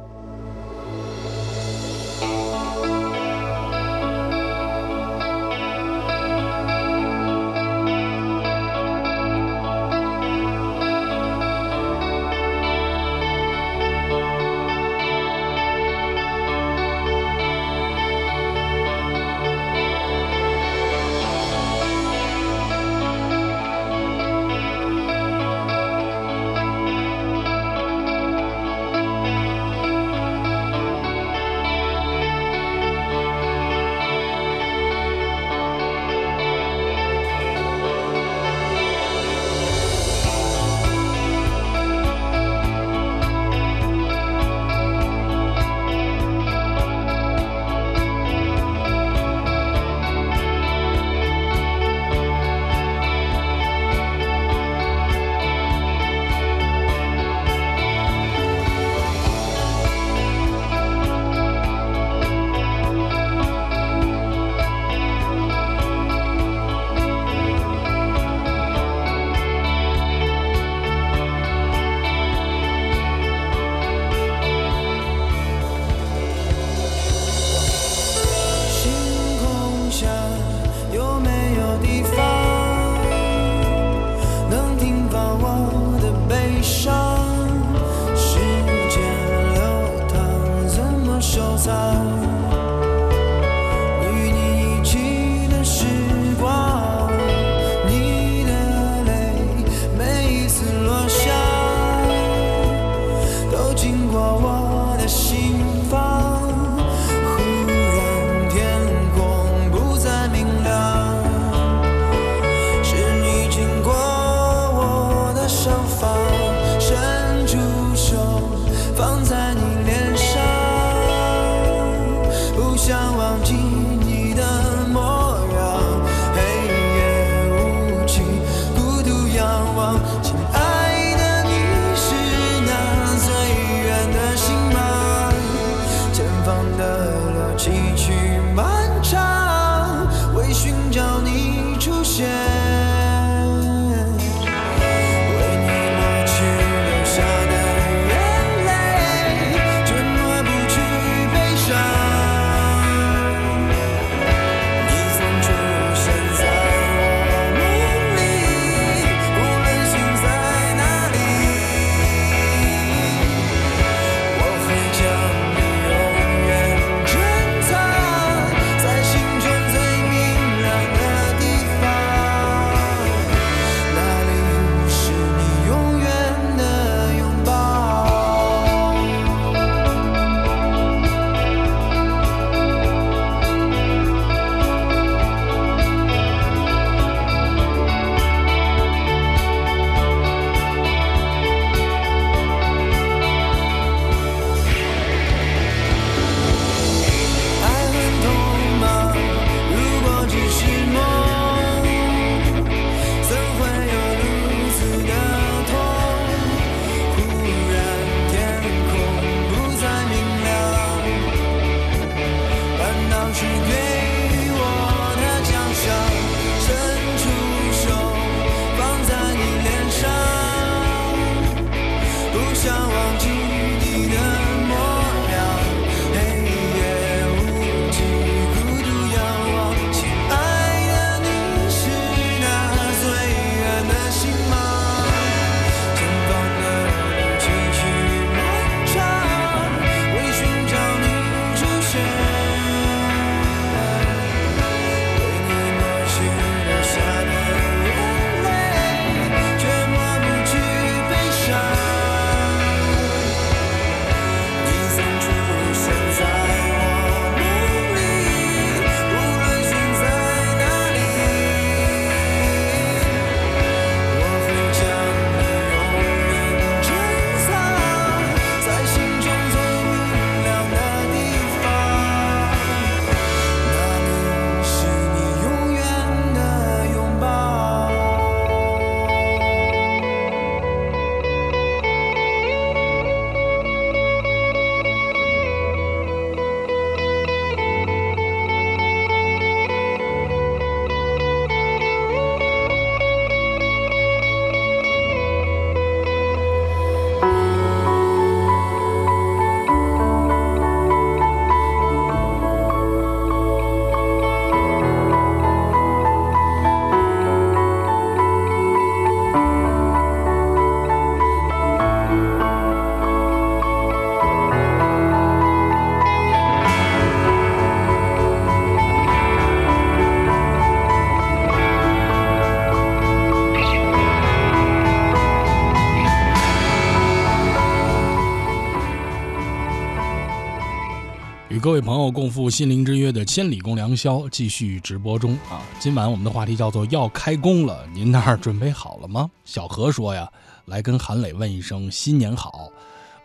[331.64, 335.64] 各位朋友共赴心灵之约的《千里共良宵》继续直播中啊！
[335.80, 339.32] 今晚我们的话题叫做“要开工了”，您那儿准备好了吗？
[339.46, 340.30] 小何说呀，
[340.66, 342.68] 来跟韩磊问一声新年好。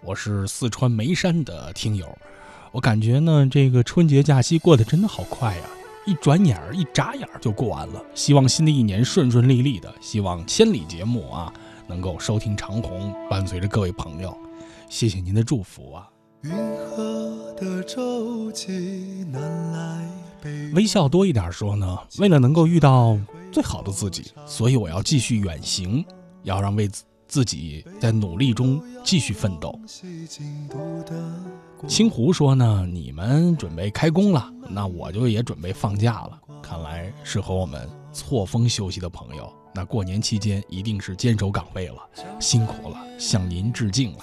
[0.05, 2.17] 我是四川眉山的听友，
[2.71, 5.63] 我感觉呢，这个春节假期过得真的好快呀，
[6.07, 8.01] 一转眼儿一眨眼儿就过完了。
[8.15, 11.53] 希望新的一年顺顺利利的，希望千里节目啊
[11.89, 14.33] 能够收听长虹，伴随着各位朋友，
[14.89, 16.09] 谢谢您的祝福啊。
[16.43, 20.09] 云河的舟楫南来
[20.41, 23.19] 北微笑多一点说呢，为了能够遇到
[23.51, 26.05] 最好的自己，所以我要继续远行，
[26.45, 29.79] 要让为自自己在努力中继续奋斗。
[31.89, 36.41] 青湖说呢，你们准备开工了，那我就也准备放假了。
[36.63, 41.97] 看来是和我们错峰休息的朋友，那过年期间一定是坚守岗位了，
[42.39, 44.19] 辛苦了，向您致敬了。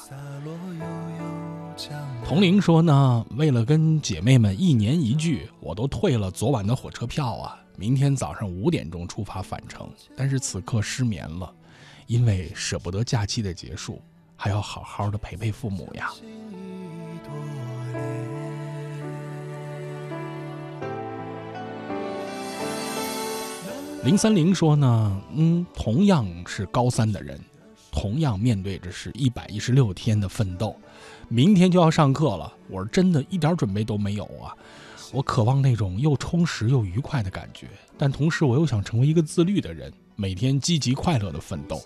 [2.27, 9.87] 童玲说呢，为了跟姐妹们一年一聚，我都退了昨晚的火车票啊，明天早上五点钟出发返程。
[10.17, 11.53] 但是此刻失眠了，
[12.07, 14.01] 因为舍不得假期的结束，
[14.35, 16.11] 还要好好的陪陪父母呀。
[24.03, 27.39] 零三零说呢，嗯，同样是高三的人，
[27.91, 30.75] 同样面对着是一百一十六天的奋斗，
[31.27, 34.55] 明天就要上课了，我是真的一点准备都没有啊！
[35.11, 37.67] 我渴望那种又充实又愉快的感觉，
[37.97, 41.81] 但同时我又想成为一个自律的人，每天积极快乐的奋斗，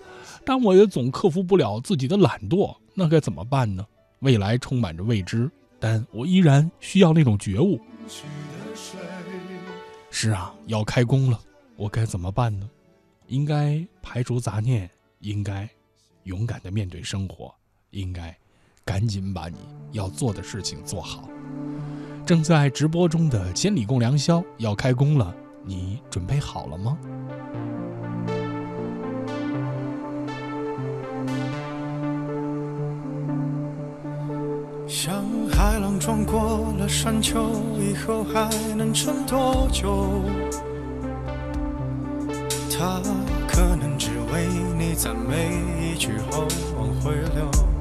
[0.46, 3.86] 但我也总克服不了自己的懒惰，那该怎么办呢？
[4.20, 7.80] 未来充满着未知，但我依然需要那种觉悟。
[10.12, 11.40] 是啊，要开工了，
[11.76, 12.70] 我该怎么办呢？
[13.28, 15.70] 应该排除杂念，应该
[16.24, 17.54] 勇敢的面对生活，
[17.92, 18.36] 应该
[18.90, 19.58] 赶紧把你
[19.92, 21.30] 要做的事情做好。
[22.26, 25.32] 正在直播中的千里共良宵要开工了，
[25.64, 26.98] 你准备好了吗？
[34.88, 40.24] 像海浪撞过了山丘，以后还能撑多久？
[42.76, 43.00] 他
[43.48, 44.48] 可能只为
[44.80, 47.79] 你赞美一句后往回流。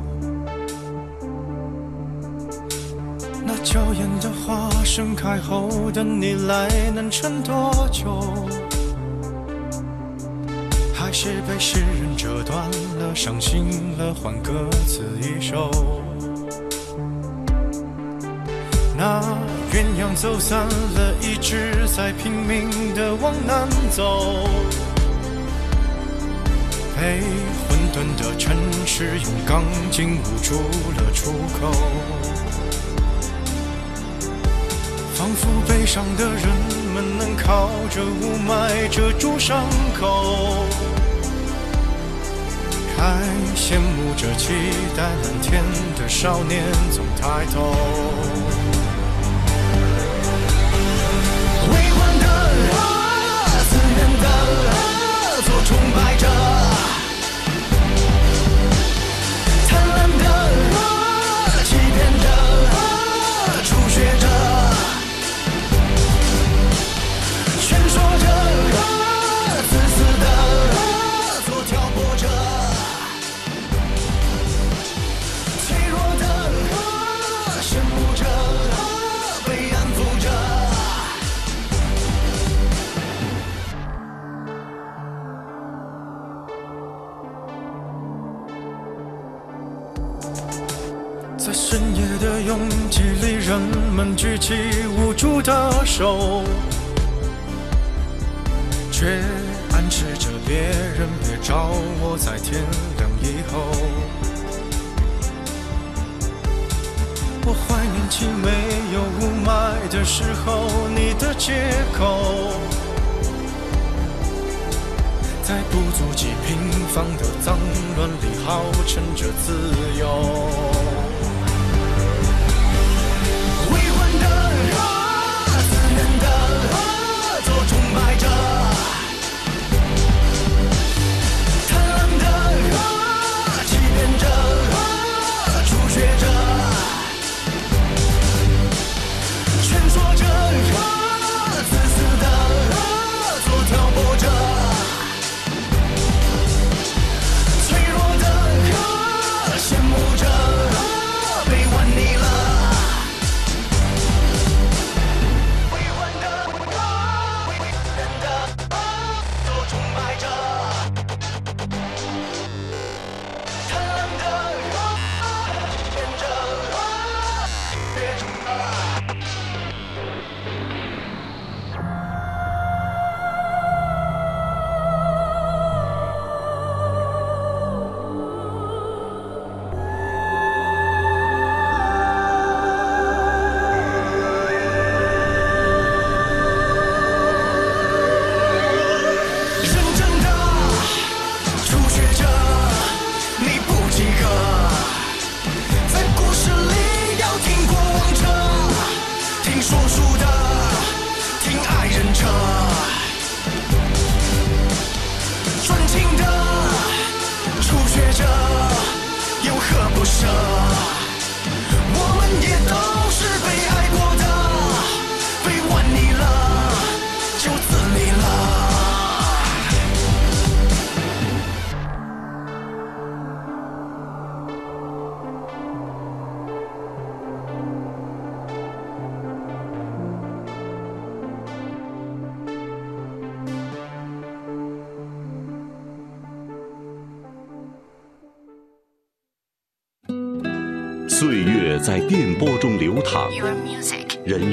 [3.48, 8.22] 那娇艳的花盛开后的你来能撑多久？
[10.92, 15.70] 还是被诗人折断了，伤心了，换歌词一首。
[18.98, 19.18] 那
[19.72, 24.46] 鸳鸯走散了，一直在拼命的往南走。
[26.94, 27.22] 被
[27.64, 30.56] 混沌的城市用钢筋捂住
[30.96, 31.72] 了出口，
[35.18, 36.46] 仿佛悲伤的人
[36.94, 39.64] 们能靠着雾霾遮住伤
[39.98, 40.64] 口，
[42.96, 43.24] 还
[43.56, 44.52] 羡慕着期
[44.96, 45.64] 待蓝天
[45.98, 46.62] 的少年
[46.92, 47.74] 总抬头。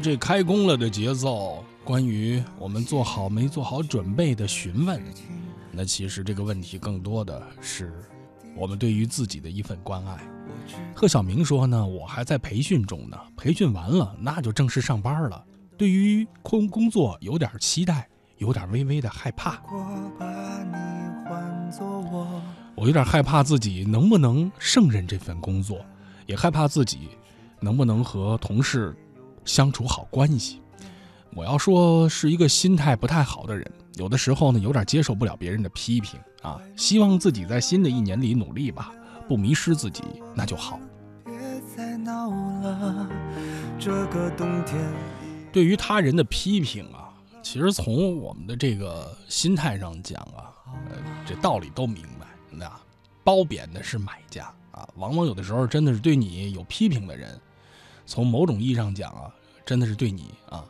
[0.00, 5.02] 这开工了的节奏，关于我们做好没做好准备的询问，
[5.72, 7.92] 那其实这个问题更多的是
[8.56, 10.18] 我们对于自己的一份关爱。
[10.94, 15.44] 贺晓明说呢，我还在培训中呢，培训完了那就正式上班了。
[15.76, 19.60] 对于工工作有点期待，有点微微的害怕。
[22.74, 25.84] 我有点害怕自己能不能胜任这份工作，
[26.26, 27.08] 也害怕自己
[27.60, 28.96] 能不能和同事
[29.46, 30.60] 相处好关系。
[31.34, 36.60] 我要说是一个心态不太好的人，有的时候呢有点接受不了别人的批评啊。
[36.76, 38.92] 希望自己在新的一年里努力吧，
[39.28, 40.02] 不迷失自己，
[40.34, 40.80] 那就好。
[41.24, 41.34] 别
[41.76, 43.08] 再闹了，
[43.78, 44.92] 这个冬天
[45.52, 50.48] 对于他人的批评啊，其实从我们的这个心态上讲啊，
[50.90, 52.26] 呃，这道理都明白。
[52.50, 52.70] 那
[53.22, 57.38] 褒贬的是买家啊，往往有的时候真的是对你有批评的人，
[58.06, 59.28] 从某种意义上讲啊，
[59.66, 60.64] 真的是对你啊，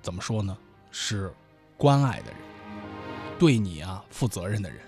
[0.00, 0.56] 怎么说呢？
[0.90, 1.30] 是
[1.76, 2.40] 关爱的人，
[3.38, 4.80] 对你啊负责任的人。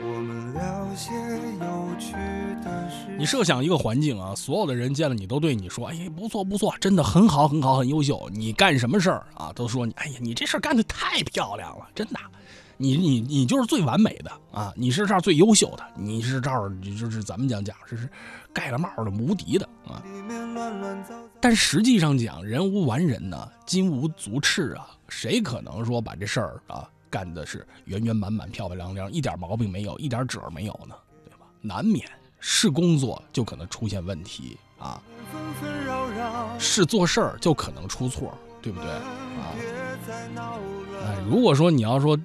[0.00, 1.12] 我们聊些
[1.60, 2.14] 有趣
[2.64, 3.14] 的事。
[3.18, 12.18] 你设想一个环境啊，所有的人见了你都对你说：“哎，不错不错，真的很好很好，很优秀。”你干什么事儿啊，都说你：“哎呀，你这事儿干的太漂亮了，真的，
[12.76, 18.08] 你你你就是最完美的啊，你是这儿最优秀的，你是这儿就是咱们讲讲这是
[18.52, 20.02] 盖了帽的无敌的啊。
[20.04, 30.94] 里面乱乱糟糟，但实际上讲，人无完人呐，金无足赤啊，谁可能说把这事儿啊干的是圆圆满满、漂漂亮亮，一点毛病没有，一点褶儿没有呢？
[31.26, 31.44] 对吧？
[31.60, 32.08] 难免
[32.40, 38.32] 是工作就可能出现问题啊，纷纷扰扰，是做事儿就可能出错，
[38.62, 39.52] 对不对啊？
[39.54, 39.64] 别
[40.08, 40.58] 再闹
[41.02, 42.18] 哎了，，如果说你要说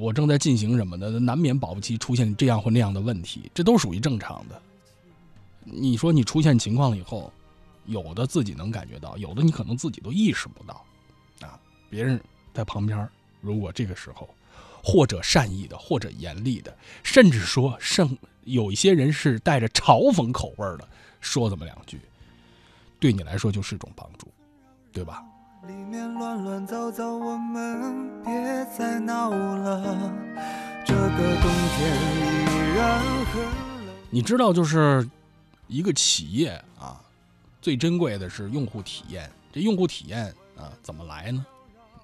[0.00, 4.62] 我正在进行什么的，难免保不齐出现这样或那样的问题，这都属于正常的。
[5.64, 7.32] 你说你出现情况了以后，
[7.86, 10.84] 有的自己能感觉到，有的你可能自己都意识不到，
[11.40, 11.58] 啊，
[11.90, 12.20] 别人
[12.54, 13.08] 在旁边，
[13.40, 14.28] 如果这个时候，
[14.82, 20.88] 或者善意的，或者严厉的，甚至说甚有一些人是带着嘲讽口味的，
[21.20, 22.00] 说这么两句，
[22.98, 24.26] 对你来说就是一种帮助，
[24.92, 25.22] 对吧？
[25.68, 28.32] 里面乱乱糟糟，我们别
[28.76, 30.12] 再闹了，
[30.84, 31.00] 这个
[31.40, 31.96] 冬天
[32.50, 33.42] 依然很
[33.86, 33.94] 冷。
[34.10, 35.08] 你知道，就是
[35.68, 37.00] 一个企业啊，
[37.62, 39.30] 最珍贵的是用户体验。
[39.52, 41.46] 这用户体验啊，怎么来呢？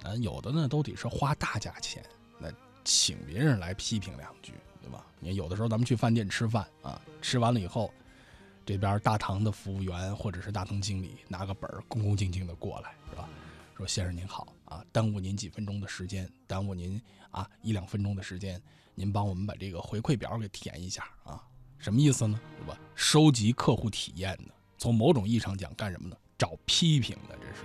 [0.03, 2.01] 啊，有的呢都得是花大价钱，
[2.39, 2.49] 那
[2.85, 5.05] 请别人来批评两句，对吧？
[5.19, 7.93] 你看有的时候咱们去饭店吃饭啊，吃完了以后，
[8.65, 13.27] 这边大堂的服务员或者是大堂经理拿个本儿，恭恭敬敬的过来，是吧？
[13.75, 17.01] 说先生您好啊，耽误您几分钟的时间，耽误您
[17.31, 18.61] 啊一两分钟的时间，
[18.95, 21.43] 您帮我们把这个回馈表给填一下啊。
[21.77, 22.39] 什么意思呢？
[22.57, 22.79] 对吧？
[22.95, 26.15] 收集客户体验的，从某种意义上讲，干什么呢？
[26.37, 27.63] 找批评的，这是。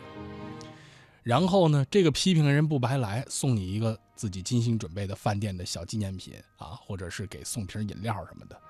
[1.22, 8.60] 然后呢，这个批评的人不白来，送你一个自己精心准备的饭店的小纪念品啊，或者是给送瓶饮料什么的，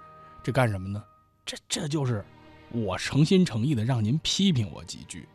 [0.42, 1.02] 这干什么呢？
[1.44, 2.24] 这这就是
[2.70, 5.26] 我诚心诚意的让您批评我几句，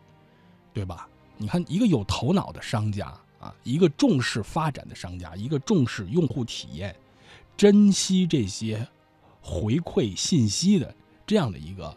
[0.72, 1.10] 对吧？
[1.36, 3.08] 你看，一个有头脑的商家
[3.40, 6.96] 啊，一个重视发展的商家，一个重视用户体验，
[7.58, 8.88] 珍惜这些
[9.42, 10.96] 回馈信息的
[11.26, 11.96] 这样的一个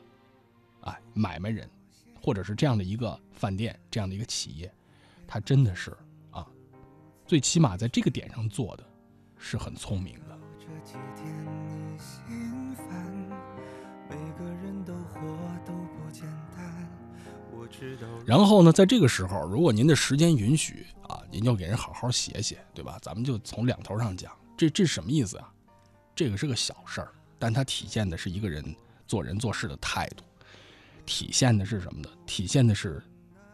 [0.83, 1.69] 哎买卖人，
[2.21, 4.73] 或者是这样的一个饭店，这样的一个企业，
[5.27, 5.97] 他真的是
[6.31, 6.47] 啊，
[7.27, 8.85] 最起码在这个点上做的
[9.39, 10.39] 是很聪明的。
[10.59, 11.27] 这几天
[11.69, 13.05] 你心烦，
[14.09, 15.21] 每个人都活
[15.67, 16.25] 都不简
[16.57, 16.89] 单。
[17.55, 22.99] 我知道，然后呢，在这个时候，如果您的时间允许啊，您就给人好好写写，对吧？
[23.03, 25.53] 咱们就从两头上讲，这这什么意思啊？
[26.15, 28.63] 这个是个小事儿，但它体现的是一个人
[29.07, 30.25] 做人做事的态度，
[31.07, 32.09] 体现的是什么呢？
[32.27, 33.03] 体现的是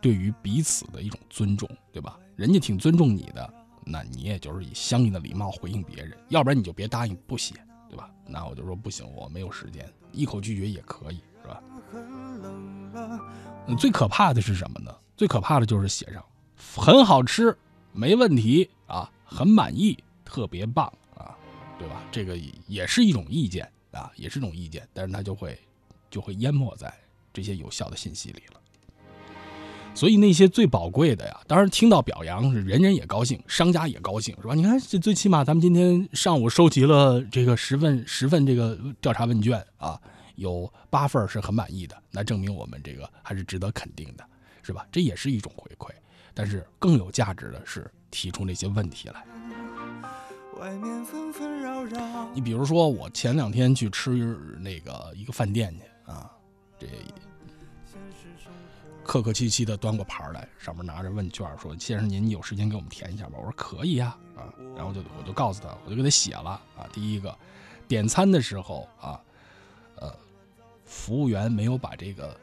[0.01, 2.19] 对于彼此的一种尊重，对吧？
[2.37, 7.55] 人家挺尊重你的，那你也就是以相应的礼貌回应别人，要不然你就别答应不写，
[7.89, 8.11] 对吧？
[8.27, 11.63] 那我就说不行，我没有时间，一口拒绝也可以，是吧？
[13.79, 14.95] 最可怕的是什么呢？
[15.17, 16.25] 最可怕的就是写上
[16.77, 17.57] 很好吃，
[17.93, 20.87] 没问题啊，很满意，特别棒
[21.17, 21.37] 啊，
[21.79, 22.03] 对吧？
[22.13, 25.59] 这个也是一种意见，啊，也是一种意见，但是它就会
[26.09, 26.93] 就会淹没在
[27.33, 28.61] 这些有效的信息里了。
[29.95, 34.55] 所以那些最宝贵的呀，当然听到表扬是人人也高兴，商家也高兴，是吧？
[34.55, 40.01] 你看，这最起码咱们今天上午收集了这个十份十份这个调查问卷啊，
[40.37, 44.25] 有八份是很满意的，那证明我们这个还是值得肯定的，
[44.63, 44.87] 是吧？
[44.93, 45.91] 这也是一种回馈。
[46.33, 49.25] 但是更有价值的是提出那些问题来。
[50.61, 54.11] 外面纷纷扰扰，你比如说，我前两天去吃
[54.61, 55.83] 那个一个饭店去
[56.79, 56.87] 这
[59.05, 66.87] 客客气气的端过盘来，上面拿着问卷说：“先生，您有时间给我们填一下吧？”我说：“可以呀，啊。”然后就我就告诉他，我就给他写了啊。
[66.93, 67.35] 第一个，
[67.89, 69.19] 点餐的时候啊，
[69.97, 70.15] 呃，
[70.85, 72.39] 服务员没有把这个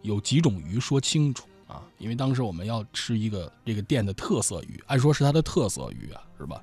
[0.00, 6.62] 有几种鱼说清楚啊，因为当时我们要吃一个这个店的特色鱼，按说是它的特色鱼啊，是吧？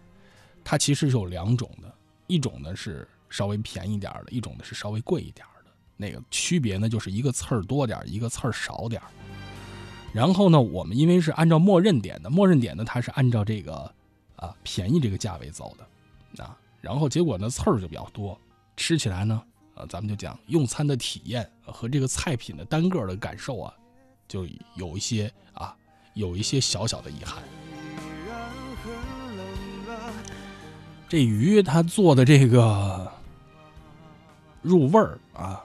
[0.64, 1.94] 它其实是有两种的，
[2.26, 5.46] 一种呢是稍微便宜点的，一种呢是稍微贵一点。
[5.98, 9.02] 那个区别呢，就是一个刺儿多点一个刺儿少点
[10.12, 13.92] 然后呢，我们因为是按照默认点的，默认点呢，它是按照这个
[14.36, 16.56] 啊便宜这个价位走的啊。
[16.82, 18.40] 然后结果呢，刺儿就比较多，
[18.78, 19.42] 吃起来呢，
[19.76, 23.74] 呃，咱们就讲用餐的体验和这个菜品的单个的感受啊，
[24.28, 25.76] 就有一些啊，
[26.14, 27.42] 有一些小小的遗憾。
[31.08, 33.12] 这鱼它做的这个
[34.62, 35.64] 入味儿啊，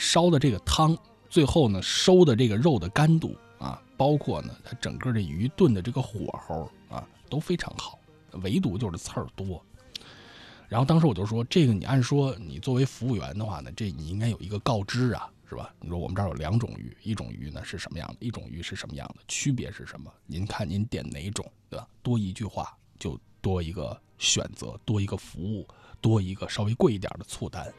[0.00, 0.96] 烧的这个汤，
[1.28, 7.98] 最后呢收的这个肉的干度啊，包括呢它整个这鱼炖的这个火候啊都非常好，
[8.42, 9.62] 唯独就是刺儿多。
[10.68, 15.74] 然后当时我就说，这个你按说你作为服务员的话呢，这你应该有一个告知啊，是吧？
[15.80, 20.10] 你说我们这儿有两种鱼，一种鱼呢是什么样的，一种鱼是什么样的，区别是什么？
[20.26, 21.86] 您看您点哪种，对吧？
[22.02, 24.00] 多一句话就多一个。
[24.20, 25.66] 选择多一个服务，
[25.98, 27.72] 多一个稍微贵一点的醋单。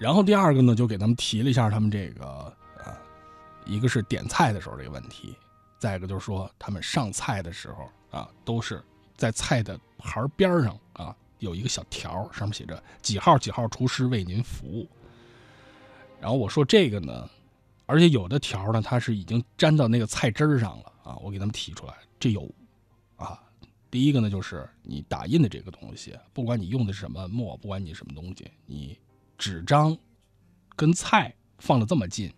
[0.00, 2.98] 然后第二个呢，就给他们提了一下他们这个啊，
[3.66, 5.36] 一个是点菜的时候这个问题，
[5.78, 8.82] 再一个就是说他们上菜的时候啊，都是
[9.14, 14.88] 在菜的盘边上啊有一个小条，上面写着几号几号厨师为您服务。
[16.18, 17.28] 然后我说这个呢，
[17.84, 20.92] 而且有的条呢，它是已经粘到那个菜汁儿上了。
[21.02, 22.48] 啊，我给他们提出来，这有，
[23.16, 23.42] 啊，
[23.90, 28.96] 第一个呢，就是你打印的这个东西，不管你用的是什么墨，不管你什么东西，你
[29.40, 29.96] 纸张
[30.76, 32.30] 跟菜放的这么近，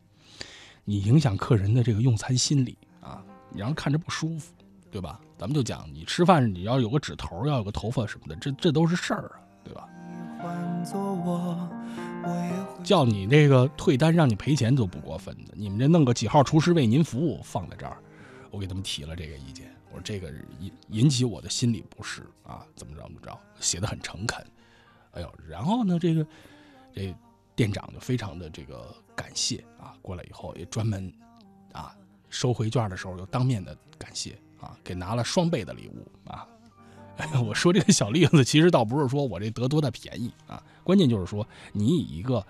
[0.84, 4.54] 你影响客人的这个用餐心理啊，你让人看着不舒服，
[4.88, 5.20] 对吧？
[5.36, 9.34] 咱们就讲，你吃饭你要有个指头，要有个头发什么的，这这都是事儿啊，
[9.64, 9.88] 对吧？
[12.84, 17.96] 叫你这个退单让你赔钱都不过分的，你们这弄个几号厨师为您服务放在这儿。
[18.52, 24.46] 我给他们提了这个意见，我说这个引引起我的心理不适啊，怎么着怎么着，写的很诚恳，
[25.10, 26.24] 哎呦，然后呢，这个
[26.94, 27.14] 这
[27.54, 31.12] 店长就非常的这个感谢啊，过来以后也专门
[31.72, 31.96] 啊
[32.28, 36.46] 收回券的时候又当面的感谢啊，给拿了双倍的礼物啊。
[37.44, 42.44] 我说这个小例子，其实倒不是说我这得多大便宜啊，关键就是说你以一个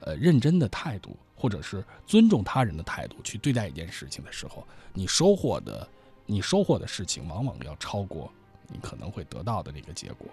[0.00, 1.16] 呃认真的态度。
[1.42, 4.62] 或者是尊重他人的态度去对待一件事情的时候，
[4.92, 5.88] 你收获的，
[6.26, 8.30] 你收获的事情往往要超过
[8.68, 10.28] 你可能会得到的这个结果，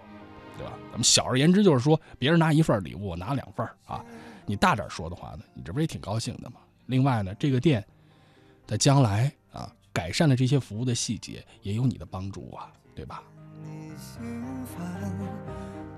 [0.58, 0.72] 对吧？
[0.90, 4.04] 咱们小而言之就是说，别人拿一份礼物，我拿两份啊。
[4.44, 6.56] 你大点说的话呢，你这不也挺高兴的吗？
[6.86, 7.84] 另外呢，这个店
[8.66, 13.22] 的将来啊，改善了这些服务的细节，也有你的帮助啊，对吧？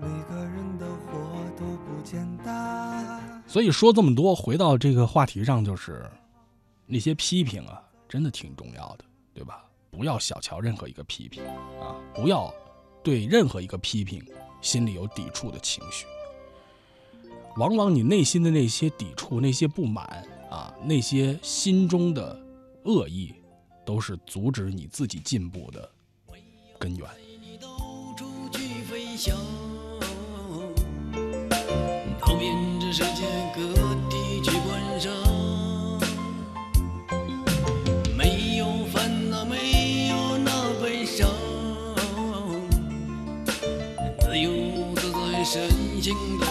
[0.01, 3.43] 每个人的活都不简单。
[3.47, 6.11] 所以说这么多，回到这个话题上，就是
[6.87, 9.05] 那些批评啊，真的挺重要的，
[9.35, 9.65] 对吧？
[9.91, 11.45] 不要小瞧任何一个批评
[11.81, 12.53] 啊，不要
[13.03, 14.25] 对任何一个批评
[14.61, 16.07] 心里有抵触的情绪。
[17.57, 20.05] 往往你内心的那些抵触、那些不满
[20.51, 22.39] 啊，那些心中的
[22.85, 23.35] 恶意，
[23.85, 25.91] 都是阻止你自己进步的
[26.79, 27.09] 根源。
[46.01, 46.47] 身心都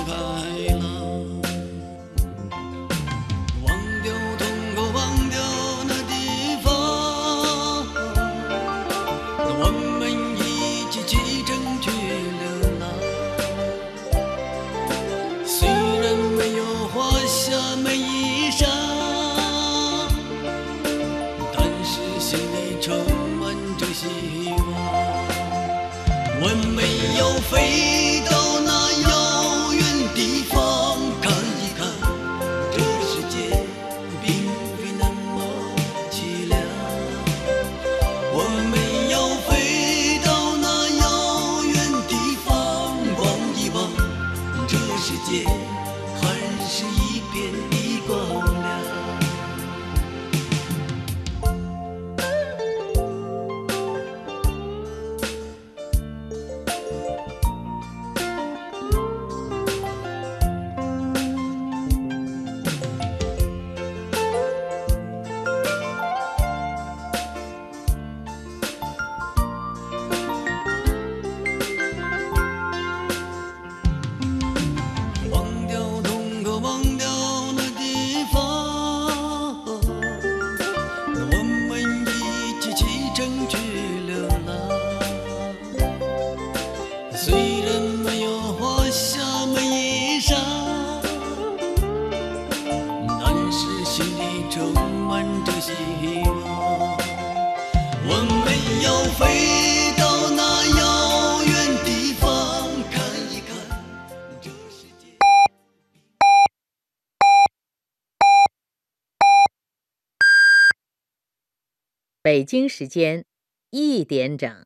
[112.30, 113.26] 北京时间
[113.72, 114.64] 一点整。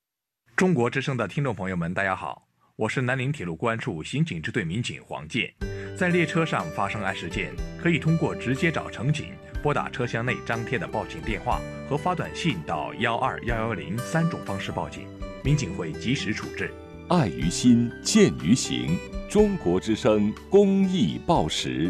[0.53, 2.45] 中国之声的听众朋友们，大家好，
[2.75, 5.49] 我是南宁铁路公安处刑警支队民警黄健。
[5.97, 9.27] 在列车上发生案事件，可以通过直接找乘警、
[9.61, 15.07] 拨打车厢内张贴的报警电话和发短信到幺二幺幺零三种方式报警，
[15.41, 16.69] 民警会及时处置。
[17.07, 18.97] 爱于心，见于行。
[19.29, 21.89] 中国之声公益报时。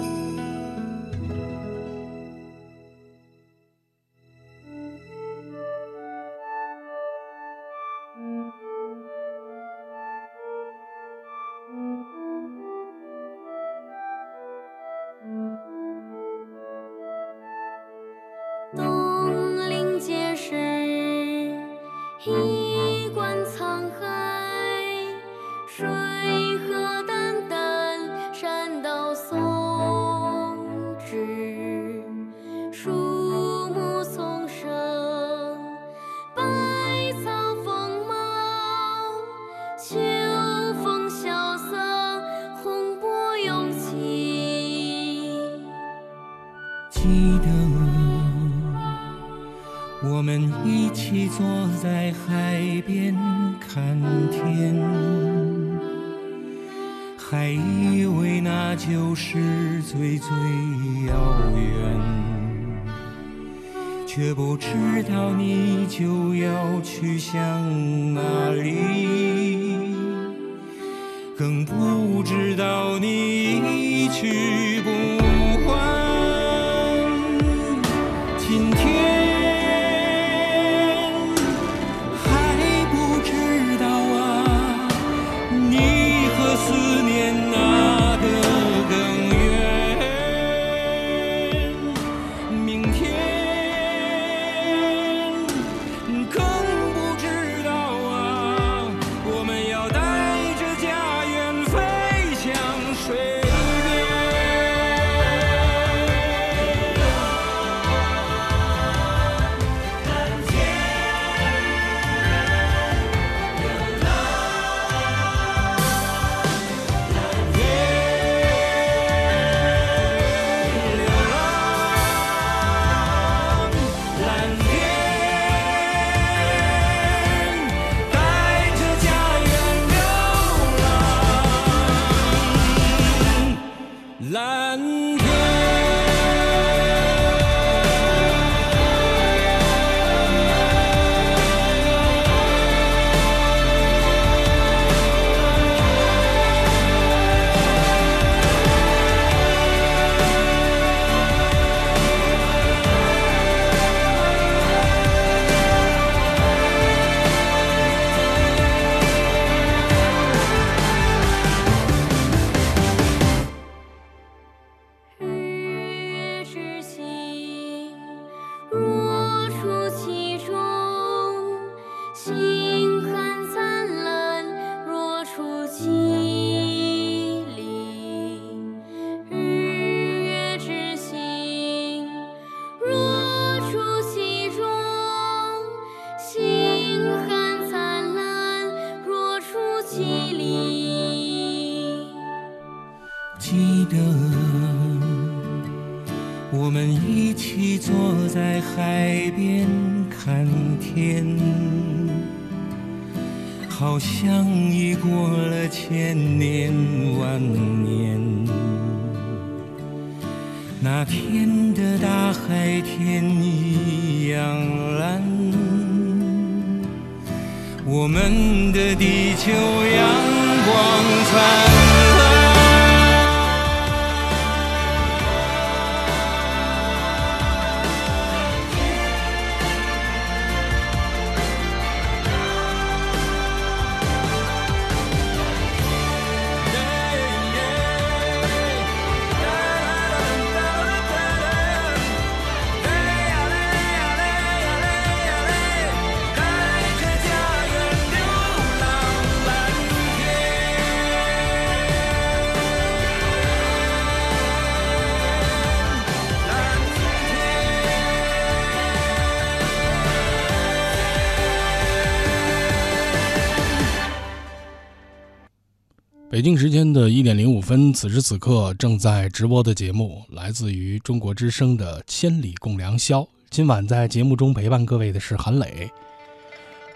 [266.41, 273.21] 北京时间的一点零五分，此时此刻正在直播的节目来自于中国之声的《千里共良宵》。
[273.51, 275.87] 今晚在节目中陪伴各位的是韩磊。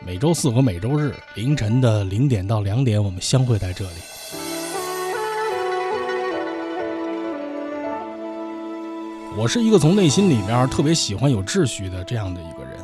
[0.03, 3.97] 每周四和每周日凌晨的零点到两点，我们相会在这里。
[9.37, 12.79] 我是一个从内心里面特别喜欢有秩序的这样的一个人，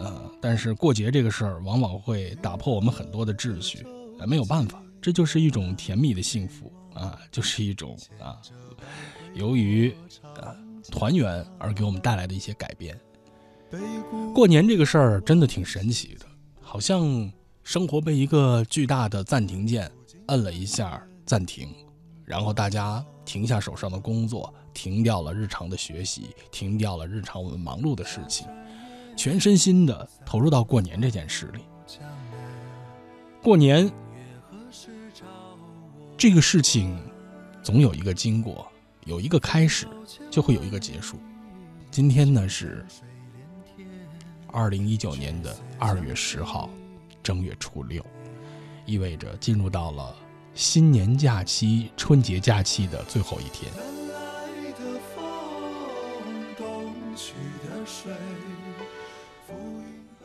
[0.00, 3.86] 呃，但是过节这个事儿往往会打破我们很多的秩序，
[4.18, 4.82] 呃，没有办法。
[5.02, 8.40] 这就是一种甜蜜的幸福啊，就是一种啊，
[9.34, 9.92] 由于
[10.40, 10.54] 啊
[10.92, 12.98] 团圆而给我们带来的一些改变。
[14.32, 16.26] 过年这个事儿真的挺神奇的，
[16.60, 17.30] 好像
[17.64, 19.90] 生活被一个巨大的暂停键
[20.26, 21.74] 摁了一下暂停，
[22.24, 28.46] 然后大家停下手上的工作，停掉了日常的学习，停掉了日常我们忙碌的事情，
[29.16, 31.60] 全身心的投入到过年这件事里。
[33.42, 33.92] 过年。
[36.22, 36.96] 这个事情
[37.64, 38.70] 总有一个经过，
[39.06, 39.88] 有一个开始，
[40.30, 41.18] 就会有一个结束。
[41.90, 42.86] 今天呢是
[44.46, 46.70] 二零一九年的二月十号，
[47.24, 48.00] 正月初六，
[48.86, 50.14] 意味着进入到了
[50.54, 53.72] 新年假期、春节假期的最后一天。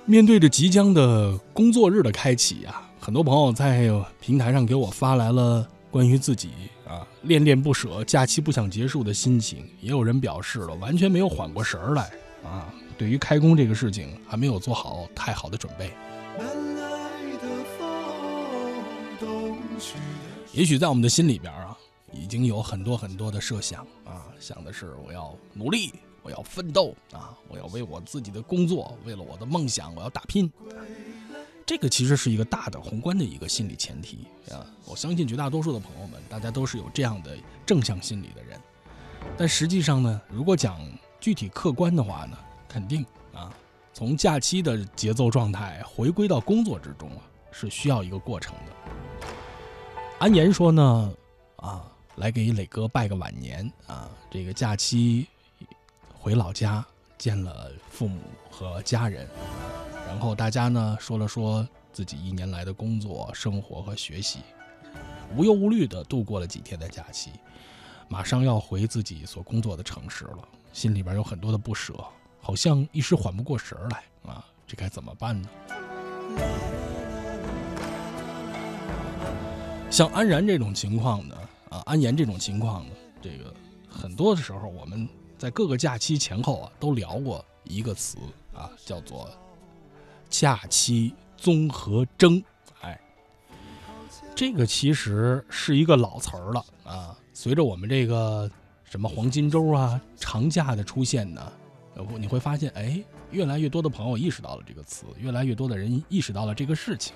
[0.05, 3.89] 面对着即将的工作日的开启呀，很多朋友在
[4.21, 5.67] 平台上给我发来了。
[5.89, 6.49] 关于自己
[6.87, 12.11] 啊恋恋不舍、假期不想结束的心情，也有人表示了完全没有缓过神儿来
[12.43, 12.73] 啊。
[12.97, 15.91] 对于开工这个事情，还没有做好太好的准备。
[20.53, 21.77] 也许在我们的心里边啊，
[22.11, 30.51] 已经有很多很多的设想啊，想的是我要努力，我要奋斗啊，我要为我自己的工作，为了我的梦想，我要打拼。
[31.67, 38.57] 这个其实是一个大的宏观的一个心理前提啊，我相信绝大多数的朋友们，大家都是有这样的正向心理的人。
[39.37, 40.79] 但实际上呢，如果讲
[41.19, 42.37] 具体客观的话呢，
[42.69, 43.53] 肯定啊，
[43.93, 49.27] 从假期的节奏状态回归到工作之中啊，是需要一个过程的。
[50.19, 51.13] 安言说呢，
[51.57, 51.83] 啊，
[52.15, 55.27] 来给磊哥拜个晚年啊，这个假期
[56.17, 56.83] 回老家
[57.17, 59.27] 见了父母和家人。
[60.07, 64.39] 然后大家呢说了说自己一年来的工作、生活和学习，
[65.35, 67.31] 无忧无虑的度过了几天的假期，
[68.07, 70.39] 马上要回自己所工作的城市了，
[70.73, 71.93] 心里边有很多的不舍，
[72.41, 75.49] 好像一时缓不过神来啊，这该怎么办呢？
[79.91, 81.35] 像安然这种情况呢，
[81.69, 82.91] 啊，安言这种情况呢，
[83.21, 83.53] 这个
[83.87, 88.17] 很多的时候我们在各个假期前后啊都聊过一个词
[88.53, 89.29] 啊，叫做。
[90.29, 92.43] 假期综合征，
[92.81, 92.99] 哎，
[94.35, 97.17] 这个其实是一个老词儿了啊。
[97.33, 98.49] 随着我们这个
[98.83, 101.51] 什么黄金周啊、长假的出现呢，
[101.95, 103.01] 呃你会发现，哎，
[103.31, 107.15] 越来越多的朋友意识到了这个词，越来越多的人意识到了这个事情。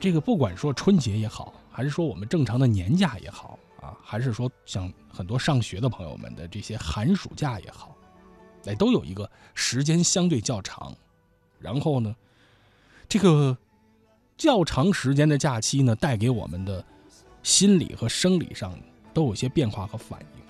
[0.00, 7.96] 这个不管说春节也好，还是说我们正常的年假也好啊，还是说像很多上学的朋友们的这些寒暑假也好，
[8.66, 10.92] 哎，都有一个时间相对较长。
[11.62, 12.14] 然后呢，
[13.08, 13.56] 这个
[14.36, 16.84] 较长时间的假期呢，带给我们的
[17.42, 18.78] 心理和生理上
[19.14, 20.42] 都有些变化和反应。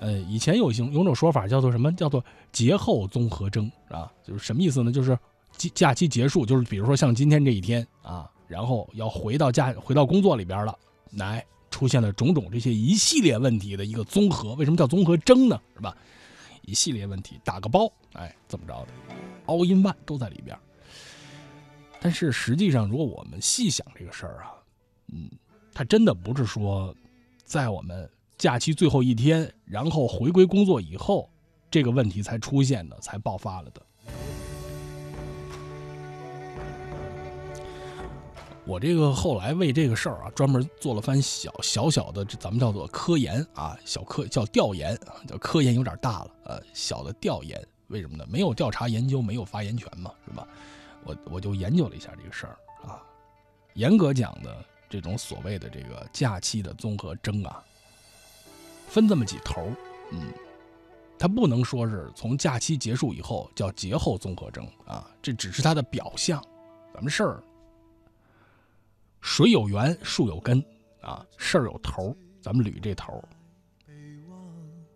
[0.00, 1.92] 呃，以前有有有种说法叫做什么？
[1.92, 4.90] 叫做节后综合征啊，就是什么意思呢？
[4.90, 5.18] 就是
[5.56, 10.78] 假假期结束，就是比如说像今天这一天啊，然后要回到家回到工作里边了，
[11.12, 11.44] 来。
[11.70, 14.54] 出现了种种这些一系列问题的一个综合。
[14.54, 15.58] 为什么叫综合征呢？
[15.76, 15.96] 是吧？
[16.62, 18.88] 一系列问题打个包，哎，怎么着的
[19.50, 20.56] ？all in one 都在里边。
[22.00, 24.54] 但是实际上，如果我们细想这个事儿啊，
[25.12, 25.28] 嗯，
[25.74, 26.94] 它真的不是说
[27.44, 28.08] 在我们
[28.38, 31.28] 假期最后一天，然后回归工作以后，
[31.70, 33.82] 这个问题才出现的，才爆发了的。
[38.66, 44.96] 我这个后来为这个事儿啊，专门做了番小小小的，咱们叫做科研啊，小科叫调研，
[45.26, 47.60] 叫科研有点大了，呃，小的调研，
[47.90, 48.24] 为什么呢？
[48.28, 50.46] 没有调查研究，没有发言权嘛，是吧？
[51.04, 53.02] 我我就研究了一下这个事儿啊，
[53.74, 57.62] 严格讲的这种所谓的这个假期的综合征啊，
[58.88, 59.72] 分这么几头，
[60.12, 60.32] 嗯，
[61.18, 66.42] 它不能说是从假期结束以后叫节后综合征啊，这只是它的表象，
[66.94, 67.42] 咱们事儿。
[69.20, 70.64] 水有源，树有根，
[71.02, 73.22] 啊，事儿有头，咱们捋这头。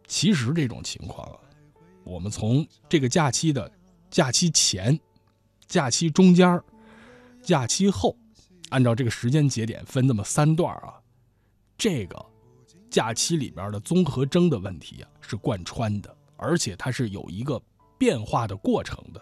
[0.07, 1.39] 其实这种情况啊，
[2.05, 3.71] 我们从这个假期的
[4.11, 4.99] 假期前、
[5.67, 6.61] 假期中间、
[7.43, 8.17] 假期后，
[8.69, 10.95] 按照这个时间节点分这么三段啊，
[11.77, 12.25] 这个
[12.91, 17.61] 假期里边的综合征的问题啊是贯穿的，而且它是有一个
[17.99, 19.21] 变化的过程的，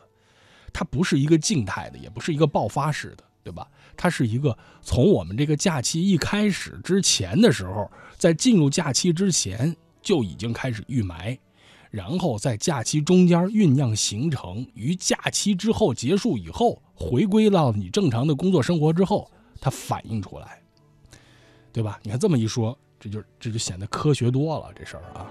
[0.72, 3.24] 它不是一个静态的，也不是一个爆发式的。
[3.44, 3.68] 对吧？
[3.96, 11.36] 它是一个从我们这个假期一开始之前的时候，在进入假期之前就已经开始预埋，
[11.92, 20.62] 然后在假期中间酝酿形成，于假期之后结束以后，回归到你正常的工作生活之后，它反映出来，
[21.70, 22.00] 对吧？
[22.02, 25.28] 你看这么一说，这就这就显得科学多了，这事儿啊。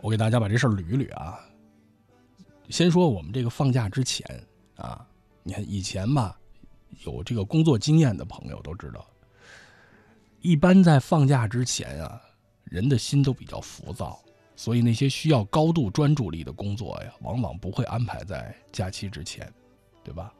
[0.00, 1.38] 我给大家把这事儿捋一捋啊。
[2.68, 4.26] 先说我们这个放假之前
[4.74, 5.06] 啊，
[5.44, 6.36] 你看以前吧，
[7.06, 9.06] 有这个工作经验的朋友都知道，
[10.42, 12.20] 一般在放假之前啊，
[12.64, 14.20] 人的心都比较浮躁，
[14.56, 19.50] 所以那些需要高度专注力的工作呀，往往不会安排在假期之前，
[20.02, 20.34] 对吧？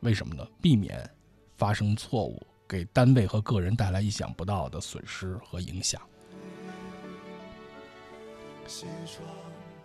[0.00, 0.44] 为什么呢？
[0.60, 1.08] 避免
[1.56, 6.02] 发生错误，给单位和个人带来意想不到的损失和影响。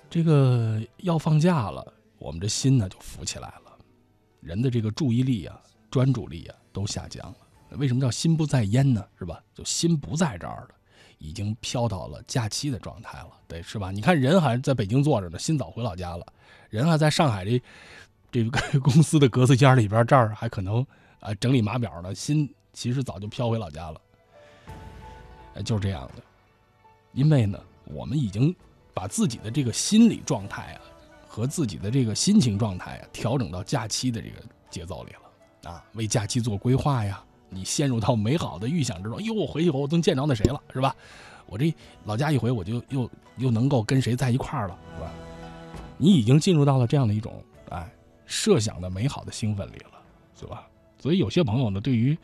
[0.09, 3.77] 这个要放假了，我们这心呢就浮起来了，
[4.39, 5.61] 人的这个注意力啊、
[5.91, 7.37] 专注力啊都下降了。
[7.71, 9.05] 为什么叫心不在焉呢？
[9.17, 9.41] 是吧？
[9.53, 10.69] 就心不在这儿了，
[11.17, 13.91] 已经飘到了假期的状态了，对，是吧？
[13.91, 16.25] 你看人还在北京坐着呢，心早回老家了；
[16.69, 17.61] 人还在上海这
[18.31, 20.85] 这个公司的格子间里边，这儿还可能
[21.19, 24.01] 啊整理码表呢，心其实早就飘回老家了。
[25.63, 26.23] 就是这样的，
[27.13, 28.55] 因为呢，我们已经。
[28.95, 30.79] 把自己的这个心理状态啊，
[31.27, 37.21] 和自己的这个心情状态啊，调整到假期的这个节奏里了啊，为假期做规划呀。
[37.49, 40.95] 你陷入到美好的预想之中，哟，我回去我能见着那谁了，是吧？
[41.47, 41.73] 我这
[42.05, 45.11] 老家一回，我就又又能够跟谁在一块儿了，是吧？
[45.97, 47.89] 你已经进入到了这样的一种哎
[48.25, 50.01] 设想的美好的兴奋里了，
[50.39, 50.67] 是吧？
[50.99, 52.17] 所以有些朋友呢，对于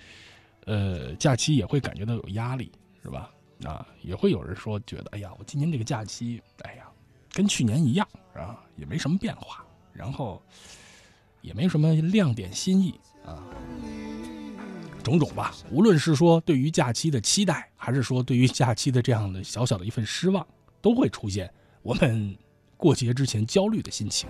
[0.66, 2.72] 呃假期也会感觉到有压力，
[3.04, 3.30] 是吧？
[3.64, 6.90] 啊，也会有人说，觉得哎呀，我今年这个假期，哎呀，
[7.32, 10.42] 跟去年一样，啊，也没什么变化，然后
[11.42, 13.44] 也没什么亮点新意啊，
[15.02, 15.54] 种种吧。
[15.72, 20.46] 无论是说对于假期的期待，还是说对于假期的这样的小小的一份失望，
[20.82, 21.52] 都会出现
[21.82, 22.36] 我们
[22.78, 24.30] 过节之前焦虑的心情。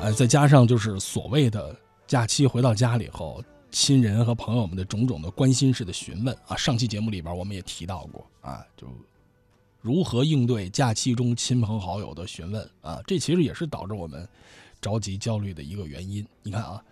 [0.00, 1.74] 呃，再加上就是所谓的。
[2.06, 8.86] 假期回到家里后，亲人和朋友们的种种的关心式的询问啊，上期节目里边我们也提到过啊，就
[9.80, 14.28] 如何应对假期中亲朋好友的询问啊，这其实也是导致我们
[14.84, 16.26] 着急焦虑的一个原因。
[16.42, 16.84] 你看啊，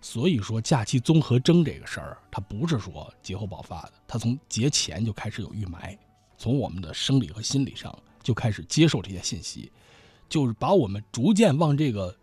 [0.00, 5.98] 所以说假期综合征这个事儿，它不是说节后爆发的，它从节前就开始有预埋，
[6.38, 7.92] 从我们的生理和心理上
[8.22, 9.72] 就开始接受这些信息，
[10.28, 12.16] 就是把我们逐渐往这个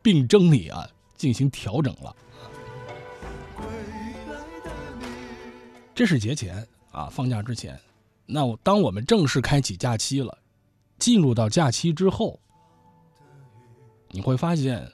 [0.00, 0.88] 病症里啊。
[1.16, 2.14] 进行调整了，
[5.94, 7.80] 这是节前啊，放假之前。
[8.26, 10.36] 那当我们正式开启假期了，
[10.98, 12.38] 进入到假期之后，
[14.14, 14.88] 你会发现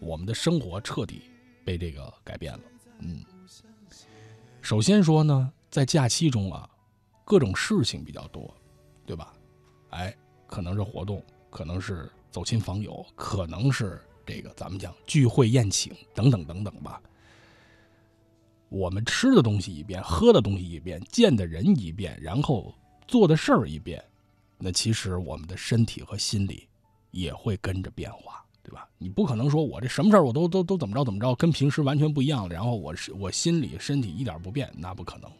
[0.00, 1.22] 我们的生活彻底
[1.64, 2.60] 被这个改变了。
[2.98, 3.24] 嗯，
[4.60, 6.68] 首先说呢，在假期中啊，
[7.24, 8.54] 各种事情比较多，
[9.06, 9.32] 对吧？
[9.92, 10.14] 哎，
[10.46, 13.98] 可能是活动，可能是走亲访友，可能是。
[14.26, 17.00] 这个咱们讲聚会宴请等等等等吧。
[18.68, 22.74] 我们吃的东西一遍，喝的东西一遍，见的人一遍，然后
[23.06, 24.04] 做的事儿一遍，
[24.58, 26.68] 那其实我们的身体和心理
[27.12, 28.88] 也会跟着变化，对吧？
[28.98, 35.30] 你不可能说我这什么事儿我都都都怎么着怎么着，跟平时完全不一样了，然后我是我心里身体一点不变，那不可能，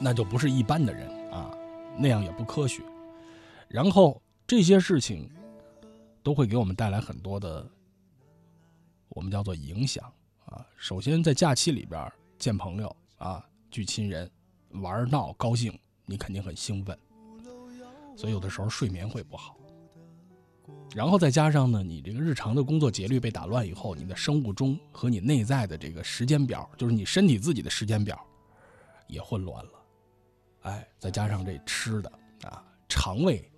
[0.00, 1.54] 那就不是一般的人啊，
[1.98, 2.82] 那样也不科学。
[3.68, 5.28] 然后这些事情
[6.22, 7.68] 都会给我们带来很多的，
[9.10, 10.10] 我们叫做影响
[10.46, 10.66] 啊。
[10.74, 14.30] 首先在假期里边见朋友啊，聚亲人，
[14.70, 16.98] 玩闹高兴，你肯定很兴奋，
[18.16, 19.54] 所以有的时候睡眠会不好。
[20.94, 28.22] 然后再加上呢，你这个日常的工作节律被打乱以后，你的生物钟和你内在的这个时间表，就是你身体自己的时间表，
[29.06, 29.72] 也混乱了。
[30.62, 32.12] 哎，再加上这吃的
[32.42, 33.50] 啊，肠胃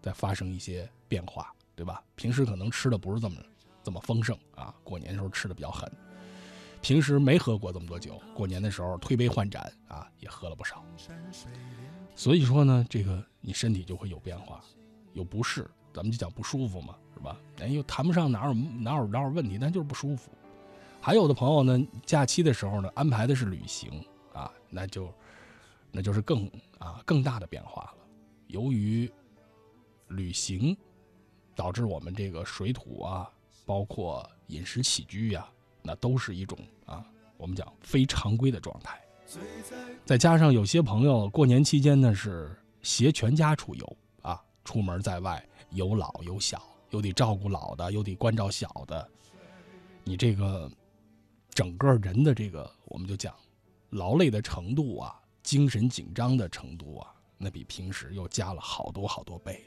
[0.00, 2.02] 在发生一些变化，对吧？
[2.14, 3.36] 平时可能吃的不是这么
[3.82, 5.90] 这么丰盛啊，过年的时候吃的比较狠。
[6.80, 10.84] 平时没喝过这么多酒，过年的时候推杯换盏啊，也喝了不少。
[12.14, 14.62] 所以说呢，这个你身体就会有变化，
[15.12, 15.68] 有不适，
[15.98, 17.36] 咱们就讲不舒服嘛，是吧？
[17.58, 20.30] 哎，又谈不上哪有哪有哪有问题，但就是不舒服。
[21.00, 23.90] 还有的朋友呢，假期的时候呢，安排的是旅行
[24.32, 25.12] 啊，那就
[25.90, 26.48] 那就是更
[26.78, 27.94] 啊更大的变化了。
[28.46, 29.10] 由于
[30.06, 30.76] 旅行
[31.56, 33.28] 导致我们这个水土啊，
[33.66, 35.44] 包括饮食起居呀、
[35.82, 36.56] 那都是一种
[36.86, 37.04] 啊，
[37.36, 39.00] 我们讲非常规的状态。
[40.04, 49.08] 再加上有些朋友过年期间呢是携全家出游啊，出门在外有老有小，又得照顾老的，又得关照小的，
[50.04, 50.70] 你这个
[51.50, 53.34] 整个人的这个我们就讲
[53.90, 59.64] 劳累的程度啊，精神紧张的程度啊，那比平时又加了好多好多倍。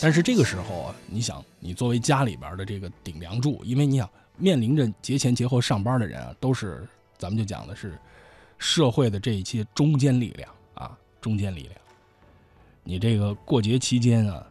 [0.00, 7.98] 但是这个时候啊，你想，你作为家里边的这个顶梁柱，因为你想面临着节前节后上班的人啊，都是咱们就讲的是
[8.56, 11.74] 社会的这一些中坚力量啊，中坚力量。
[12.88, 14.46] 你这个过节期间啊，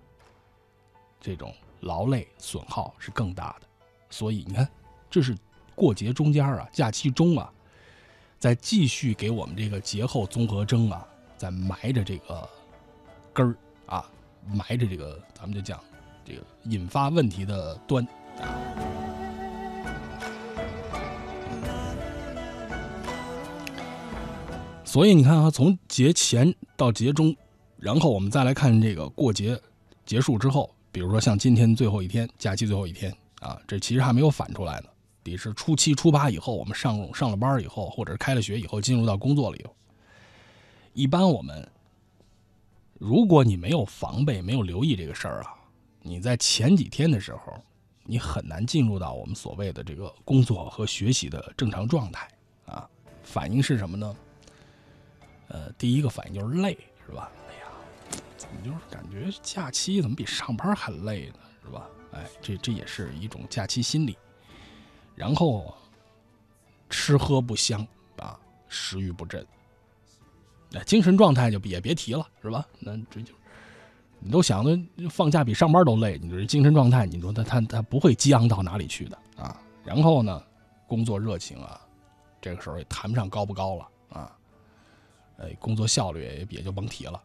[1.20, 3.66] 这种劳累损耗是更大的，
[4.12, 4.70] 所以你看，
[5.10, 5.36] 这是
[5.74, 7.52] 过节中间啊，假期中啊，
[8.38, 11.04] 在继续给我们这个节后综合征啊，
[11.36, 12.48] 在埋着这个
[13.34, 13.56] 根儿
[13.88, 14.08] 啊。
[14.46, 15.84] 埋着这个，咱们就讲
[16.24, 18.08] 这个引发问题的端。
[24.86, 27.36] 所以你看啊，从节前到节中，
[27.80, 29.60] 然后我们再来看这个过节
[30.06, 34.90] 结束之后，比如说像今天最后一天，假期最后一天啊，这其实还没有反出来呢，
[35.24, 39.74] 得是初七、初八以后，我们上上了班以后，或者开了学以后，进入到工作里头。
[40.94, 41.68] 一般我们。
[43.00, 45.54] 如果你没有防备，没有留意这个事儿啊，
[46.02, 47.54] 你在前几天的时候，
[48.04, 52.28] 你很难进入到我们所谓的这个工作和学习的正常状态
[52.66, 52.90] 啊。
[53.22, 54.16] 反应是什么呢？
[55.50, 56.76] 呃，第一个反应就是累，
[57.06, 57.30] 是吧？
[58.38, 61.40] 怎么就是感觉假期怎么比上班还累呢？
[61.66, 61.88] 是吧？
[62.14, 64.18] 哎，这这也是一种假期心理。
[65.16, 65.76] 然后
[66.90, 67.86] 吃喝不香
[68.18, 68.40] 啊，
[68.70, 69.46] 食欲不振。
[70.70, 72.66] 那精神状态就也别提了，是吧？
[72.80, 73.34] 那这就
[74.20, 79.60] 你都想着放假比上班都累，你这精神状态，你说他他他不会激昂到哪里去的啊？
[79.84, 80.44] 然后呢，
[80.88, 81.82] 工作热情啊，
[82.42, 84.38] 这个时候也谈不上高不高了啊。
[85.40, 87.22] 哎，工作效率也也就甭提了，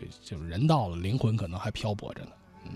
[0.00, 2.30] 这就是人到了，灵魂可能还漂泊着呢。
[2.64, 2.72] 嗯。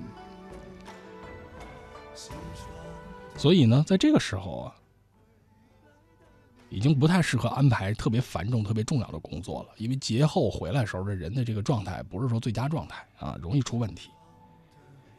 [3.36, 4.76] 所以呢，在这个时候啊。
[6.72, 14.08] 已经不太适合安排特别繁重、特别重要的工作了，因为节后回来时候，这人的这个状态不是说最佳状态啊，容易出问题。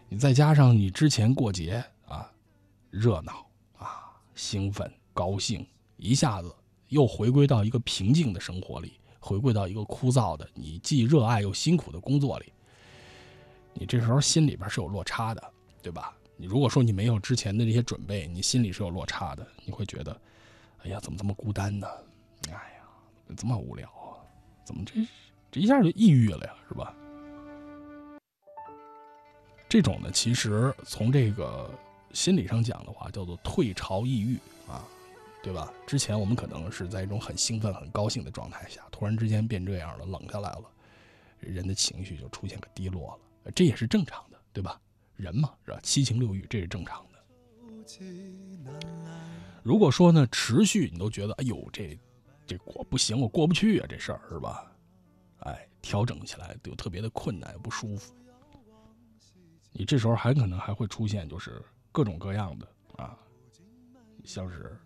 [0.07, 2.31] 你再加上你之前过节啊，
[2.89, 3.45] 热闹
[3.77, 5.67] 啊，兴奋、高兴，
[5.97, 6.55] 一下子
[6.87, 12.51] 又回归到一个平静的生活里，回归到一个枯燥的你既热爱又辛苦的工作里，
[13.73, 16.13] 你这时候心里边是有落差的，对吧？
[16.35, 20.19] 你如果说你没有之前的这些准备，你心里是有落差的，你会觉得。
[20.83, 21.87] 哎呀，怎么这么孤单呢？
[22.47, 22.83] 哎呀，
[23.37, 24.17] 这么无聊啊？
[24.65, 24.93] 怎么这
[25.51, 26.55] 这一下就抑郁了呀？
[26.67, 26.91] 是吧？
[29.69, 31.69] 这种呢，其实从这个
[32.11, 34.37] 心理上讲的话，叫做退潮抑郁
[34.67, 34.83] 啊，
[35.43, 35.73] 对吧？
[35.87, 40.63] 之前我们可能是在一种很兴奋、很高兴的状态下，突然之间变这样了，冷下来了，
[41.39, 44.79] 人的情绪就出现个低落了，这也是正常的，对吧？
[45.15, 45.79] 人嘛，是吧？
[45.81, 47.11] 七情六欲，这是正常的。
[49.63, 51.99] 如果说呢，持续你都觉得，哎呦，这
[52.45, 54.71] 这过不行，我过不去啊，这事儿是吧？
[55.39, 58.13] 哎，调整起来就特别的困难，不舒服。
[59.71, 63.17] 你这时候还可能还会出现，就是各种各样的啊，
[64.23, 64.79] 像是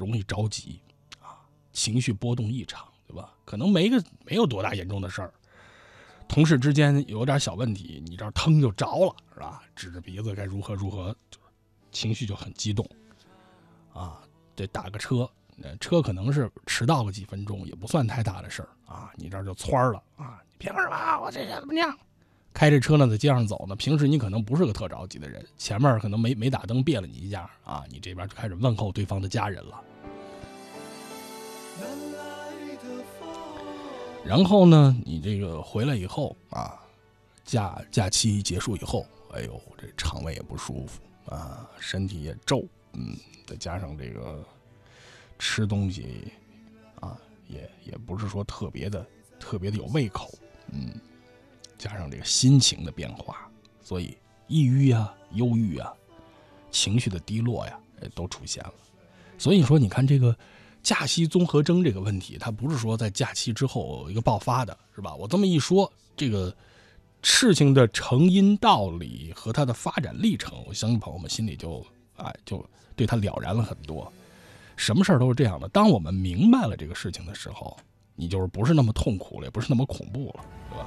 [0.00, 0.80] 容易着急
[1.20, 1.44] 啊，
[1.74, 3.34] 情绪波动异常，对吧？
[3.44, 5.34] 可能没个没有多大严重的事儿，
[6.26, 9.62] 同事之间有点小问题，你这儿腾就着了，是吧？
[9.76, 11.14] 指着鼻子该如何如何，
[11.92, 12.88] 情绪就很激动，
[13.92, 14.22] 啊，
[14.56, 15.30] 得打个车，
[15.78, 21.20] 车可能是迟到个几分钟，也不算太大的事儿啊，你这就窜了啊，凭什么？
[21.20, 21.94] 我这怎么样？
[22.52, 23.76] 开着车呢，在街上走呢。
[23.76, 29.80] 平时你可能不是个特着急的人，前面可能没没打灯别了你一下啊，你这边就开始问候对方的家人了。
[34.22, 36.80] 然后呢，你这个回来以后啊，
[37.44, 41.00] 假假期结束以后，哎呦，这肠胃也不舒服
[41.34, 43.16] 啊，身体也皱，嗯，
[43.46, 44.44] 再加上这个
[45.38, 46.30] 吃东西
[47.00, 49.04] 啊，也也不是说特别的
[49.40, 50.32] 特别的有胃口，
[50.70, 50.94] 嗯，
[51.76, 53.50] 加上这个心情的变化，
[53.82, 54.16] 所以
[54.46, 55.92] 抑郁啊、忧郁啊、
[56.70, 57.80] 情绪的低落呀，
[58.14, 58.74] 都出现了。
[59.38, 60.36] 所以说，你看这个。
[60.82, 65.14] 假期综合征这个问题，它不是说在假期之后一个爆发的，是吧？
[65.14, 66.54] 我这么一说，这个
[67.22, 71.84] 事情的成因道理和它的发展历程，我相信朋友们心里就
[72.16, 72.64] 哎就
[72.96, 74.10] 对它了然了很多。
[74.76, 77.76] 什么事儿都是这样的，当我们明白了这个事情的时候，
[78.16, 80.86] 你就是不是那么痛苦了，也不是那么恐怖了，对吧？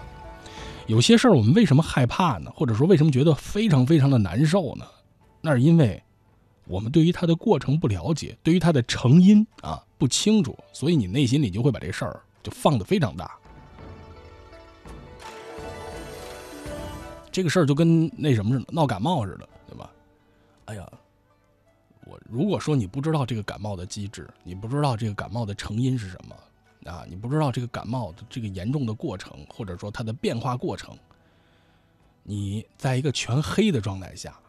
[0.87, 2.51] 有些事儿我们为什么害怕呢？
[2.55, 4.85] 或者说为什么觉得非常非常的难受呢？
[5.39, 6.02] 那是因为。
[6.65, 13.37] 我们对于它的过程不了解，对于它的成因啊不清楚，所以你内心里就会把这事儿就放得非常大。
[17.31, 19.89] 这个事儿就跟那什么似的，闹感冒似的，对吧？
[20.65, 20.89] 哎呀，
[22.05, 30.95] 我如果说你不知道这个感冒的机制，你不知道这个感冒的成因是什么啊，你不知道这个感冒的这个严重的过程，或者说它的变化过程，
[32.21, 34.39] 你在一个全黑的状态下。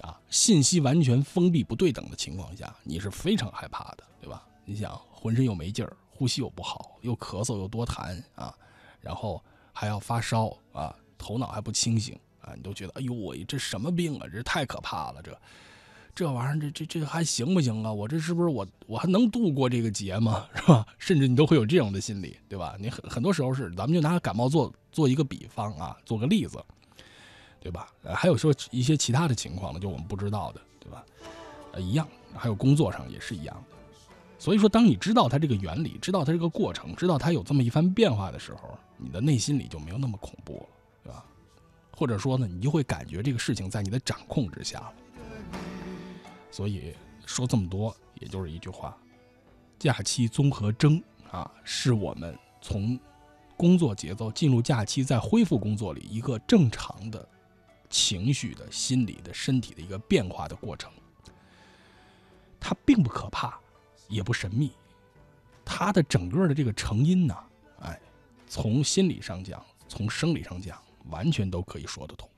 [0.00, 4.42] 啊，信息完全封闭、不对等的情况下，你是非常害怕的，对吧？
[4.64, 8.54] 你想，浑身又没劲儿，呼吸又不好，又咳嗽又多痰啊，
[9.00, 9.42] 然后
[9.72, 14.26] 还要发烧啊，头脑还不清醒啊，你都觉得，哎呦喂，这什么病啊？
[14.32, 15.20] 这太可怕了！
[15.22, 15.36] 这
[16.14, 17.92] 这玩意儿，这这这还行不行啊？
[17.92, 20.46] 我这是不是我我还能度过这个劫吗？
[20.54, 20.86] 是吧？
[20.98, 22.76] 甚至你都会有这样的心理，对吧？
[22.78, 26.62] 你很很多时候是，咱们就拿感冒做做一个比方啊，做个例子。
[27.62, 27.88] 对吧？
[28.12, 31.04] 还有说一些其他的情况呢，就我们不知道的，对吧？
[31.72, 33.76] 呃，一样，还有工作上也是一样的。
[34.36, 40.66] 所以说，当你知道它这个原理，知道它这个过程，知道它有这么一番变化的时候，你的内心里就没有那么恐怖了，
[41.04, 41.24] 对吧？
[41.96, 44.92] 或者说呢，你就会感觉这个事情在你的掌控之下了。
[46.50, 46.92] 所以
[47.24, 48.96] 说这么多，也就是一句话：
[49.78, 52.98] 假期综合征啊，是我们从
[53.56, 57.28] 工作节奏进入假期，再恢复工作里一个正常的。
[57.92, 60.90] 情绪的、心理的、身体的一个变化的过程，
[62.58, 63.60] 它并不可怕，
[64.08, 64.72] 也不神秘。
[65.62, 67.36] 它的整个的这个成因呢，
[67.80, 68.00] 哎，
[68.48, 72.28] 从心理上讲，从生理上讲，完全都可以说得通，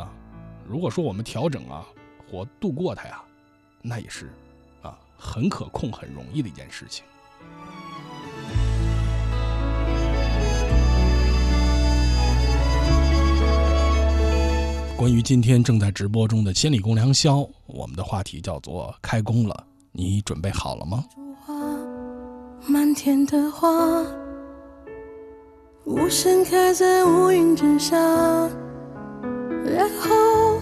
[0.00, 0.14] 啊。
[0.66, 1.84] 如果说我们调整啊，
[2.30, 3.24] 或度过它呀，
[3.82, 4.32] 那也是
[4.80, 7.04] 啊，很可控、很容易的一件事情。
[15.00, 21.02] 关于今天正在直播中的千里共良宵，我们的话题叫做“开工了”，你准备好了吗？
[22.66, 23.66] 满天的花，
[25.86, 27.96] 无声开在乌云之下，
[29.64, 30.60] 然后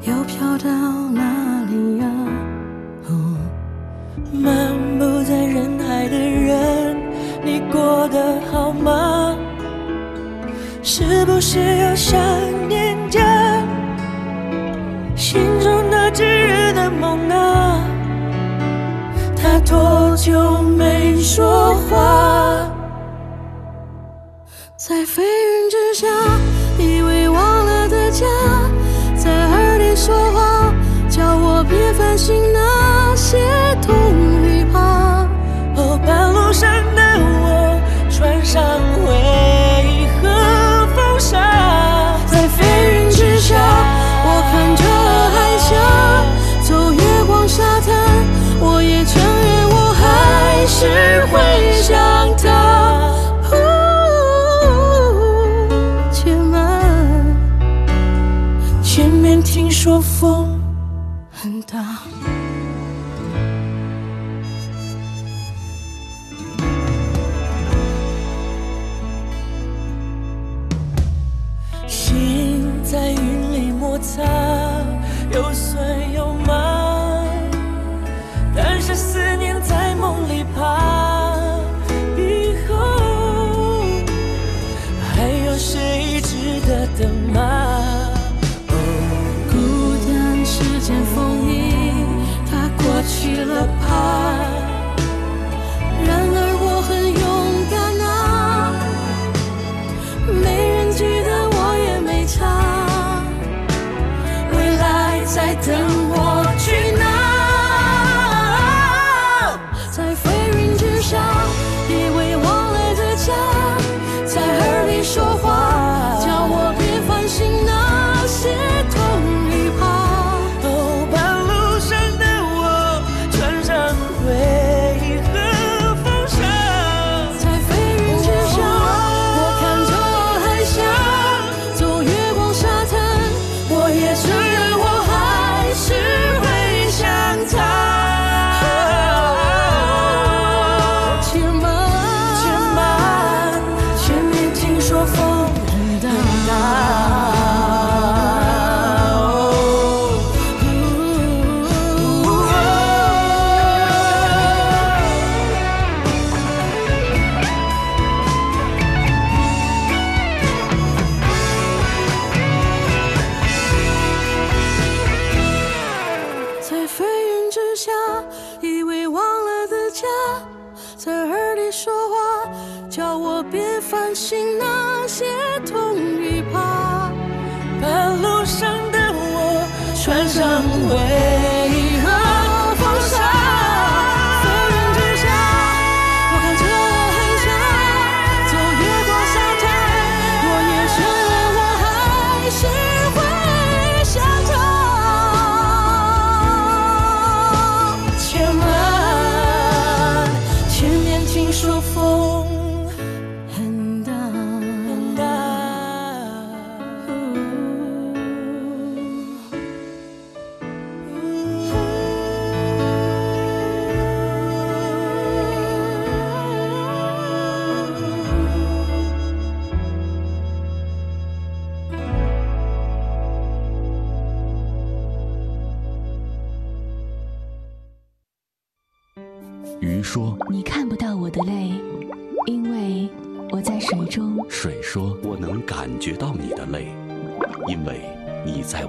[0.00, 2.10] 又飘到哪里呀？
[4.32, 6.96] 漫步在人海的人，
[7.44, 9.25] 你过得好吗？
[10.88, 12.16] 是不是又想
[12.68, 13.20] 念家
[15.16, 17.82] 心中那炙热的梦啊？
[19.36, 22.70] 他多久没说话？
[24.76, 26.06] 在飞云之下，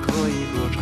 [0.00, 0.78] 可以歌唱。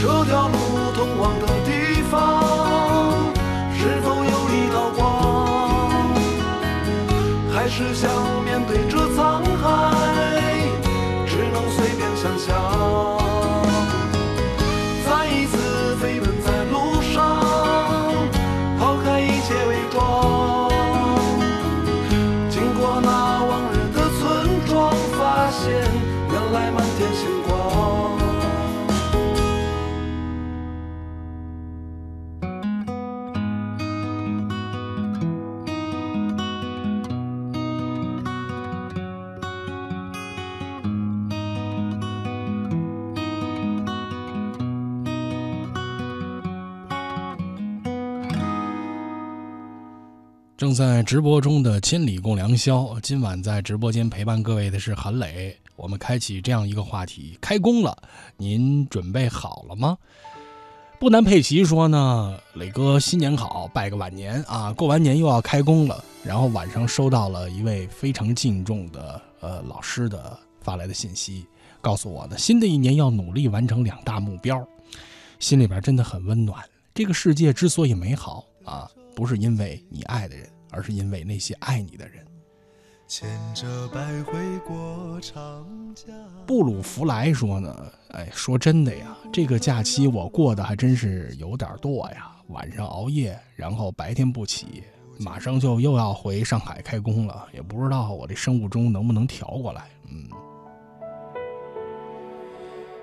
[0.00, 0.54] 这条路
[0.94, 2.12] 通往的地方，
[3.74, 5.00] 是否有一道光？
[7.54, 8.10] 还是想
[8.44, 9.64] 面对这沧海，
[11.26, 12.61] 只能随便想象。
[51.12, 55.54] 直播中的《千里共良宵》，今晚在直播间陪伴各位的是韩磊。
[55.76, 57.94] 我们开启这样一个话题：开工了，
[58.38, 59.98] 您准备好了吗？
[60.98, 64.72] 不南佩奇说呢，磊哥新年好，拜个晚年啊！
[64.72, 66.02] 过完年又要开工了。
[66.24, 71.44] 然后晚上收到了一位非常敬重的呃老师的发来的信息，
[71.82, 74.66] 告诉我呢，新的一年要努力完成两大目标，
[75.38, 76.64] 心里边真的很温暖。
[76.94, 82.26] 这个世界之所以美好啊，不是因为你爱的人，而是因为那些爱你的人。
[83.06, 84.32] 牵着百回
[84.66, 86.06] 过长江。
[86.46, 94.82] 布鲁弗莱说呢，哎，说真的呀，这个假期我过得还真是有点多呀，晚上熬夜，然后白天不起，
[95.18, 99.84] 马上就又要回上海开工了，也不知道我这生物钟能不能调过来。
[100.08, 100.28] 嗯，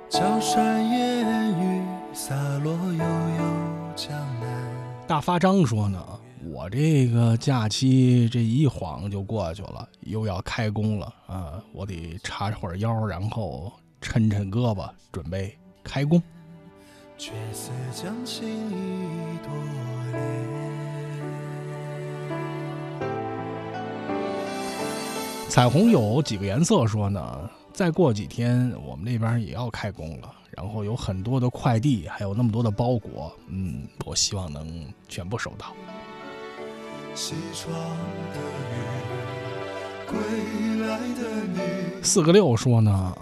[0.10, 1.84] 江山烟雨
[2.16, 2.34] 洒
[2.64, 5.06] 落悠悠江南。
[5.06, 6.04] 大发张说呢，
[6.52, 11.64] 我这个假期这一晃就过去了，又要开工了啊！
[11.72, 13.72] 我得叉会儿腰，然后
[14.02, 16.22] 抻抻胳膊，准备开工。
[25.48, 35.76] 彩虹有几个颜色说呢，再过几天我们那边也要开工了，然后有很多的快递，还有那么多的包裹，嗯，我希望能全部收到。
[37.16, 37.74] 西窗
[38.34, 38.40] 的
[38.72, 38.78] 雨，
[40.08, 40.18] 归
[40.88, 41.22] 来的
[41.54, 42.02] 你。
[42.02, 43.18] 四个六说呢，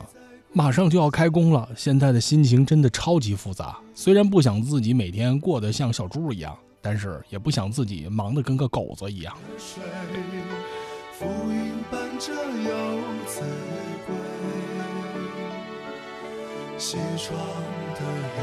[0.53, 3.77] 马上就要开工了，现在的心情真的超级复杂。
[3.95, 9.35] 虽然不想自己每天过得像小猪一样，但是也不想自己忙得跟个狗子一样。
[9.57, 9.81] 水，
[11.13, 13.41] 浮云伴着游子
[14.05, 14.15] 归。
[16.77, 17.35] 西窗
[17.95, 18.01] 的
[18.37, 18.39] 雨，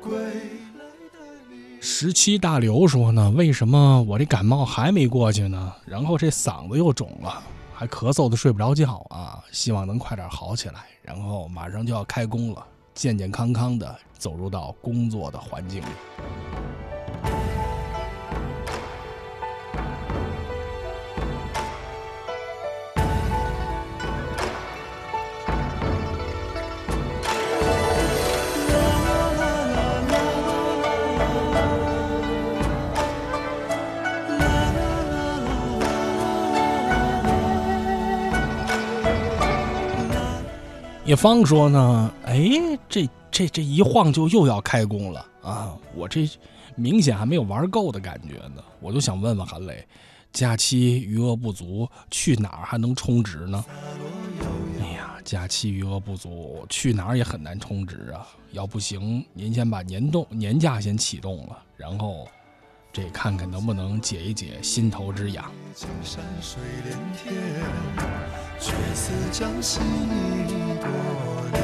[0.00, 0.28] 归来的
[0.64, 0.69] 你。
[1.82, 5.72] 十七大刘说呢，为什么我这感冒还没过去呢？
[5.86, 7.42] 然后这嗓子又肿了，
[7.72, 9.42] 还咳嗽的睡不着觉啊！
[9.50, 12.62] 希望能快点好起来，然后马上就要开工了，
[12.92, 15.86] 健健康康的走入到工作的环境里。
[41.10, 42.48] 叶芳说呢，哎，
[42.88, 45.76] 这这这一晃就又要开工了啊！
[45.92, 46.30] 我这
[46.76, 49.84] 明显还没有玩够的感觉呢，我就想问问韩磊，
[50.32, 53.64] 假期余额不足，去哪儿还能充值呢？
[54.80, 58.24] 哎呀，假期余额不足，去哪儿也很难充值啊！
[58.52, 62.28] 要不行，您先把年动年假先启动了，然后
[62.92, 65.50] 这看看能不能解一解心头之痒。
[65.74, 67.34] 青山水连天，
[68.60, 70.86] 却似将心意多
[71.52, 71.62] 恋。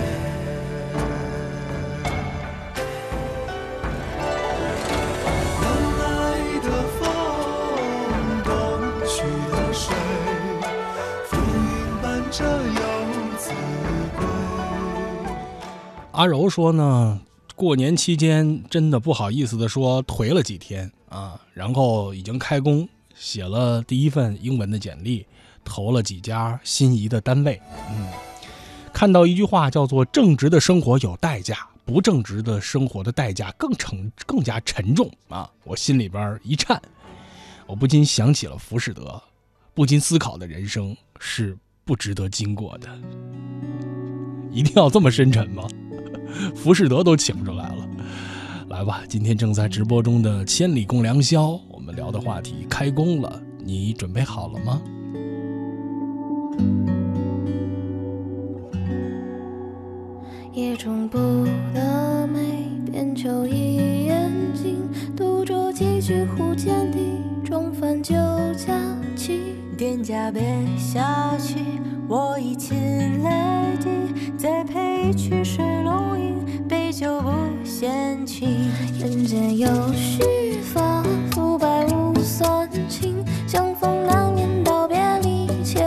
[5.61, 5.65] 南
[5.99, 6.05] 来
[6.63, 6.69] 的
[6.99, 7.05] 风，
[8.43, 8.49] 东
[9.07, 9.15] 去
[9.53, 9.95] 的水，
[11.29, 12.81] 浮云伴着游
[13.37, 13.45] 子
[14.17, 14.25] 归。
[16.13, 17.21] 阿柔说呢，
[17.55, 25.27] 过年期间真的不好意思的说颓了几天啊，然后已经开工，写了第一份英文的简历，
[25.67, 27.61] 投了几家心仪的单位。
[27.91, 28.07] 嗯，
[28.93, 36.81] 看到一句话叫做“正直的生活有代价，不正直的生活的代价更沉更加沉重”啊，我心里边一颤，
[37.67, 39.23] 我不禁想起了浮士德，
[39.75, 42.89] 不禁思考的人生是不值得经过的。
[44.51, 45.65] 一定要这么深沉吗？
[46.57, 47.89] 浮士德都请出来了。
[48.69, 54.83] 来吧，今天正在直播中的《千里共良宵》，我们聊的话题开工了，你准备好了吗？
[60.53, 61.19] 夜中不
[61.75, 66.99] 得美，便求一眼睛，独酌几句忽见的
[67.45, 68.15] 中饭酒
[68.57, 68.75] 佳
[69.15, 69.55] 期。
[69.77, 70.43] 店家别
[70.79, 71.59] 下去，
[72.09, 73.31] 我已亲泪
[73.79, 73.91] 滴，
[74.39, 77.31] 再配一曲水龙吟，杯酒不
[77.63, 78.47] 嫌弃。
[78.99, 81.03] 人间有须发，
[81.33, 85.85] 肤白无算情，相逢难免道别离，切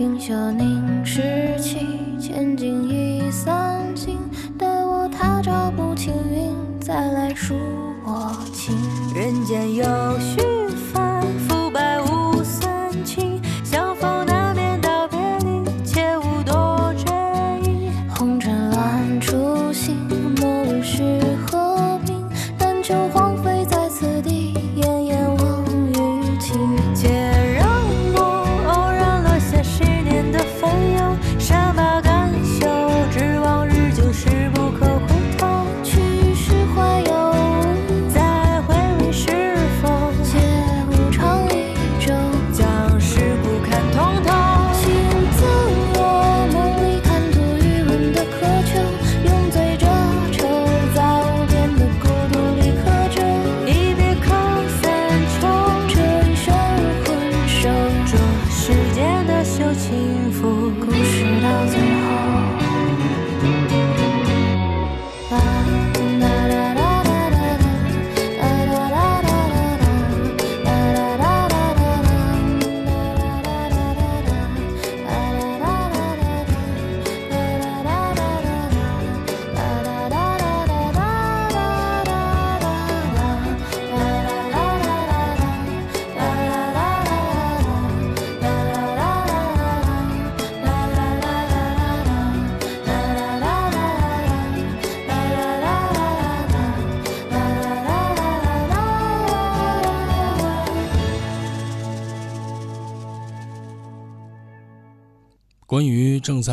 [0.00, 1.20] 云袖凝时
[1.60, 1.86] 起，
[2.18, 4.16] 千金已散尽。
[4.56, 7.54] 待我他朝不青云，再来数
[8.02, 8.74] 我情。
[9.14, 9.84] 人间有
[10.18, 10.40] 许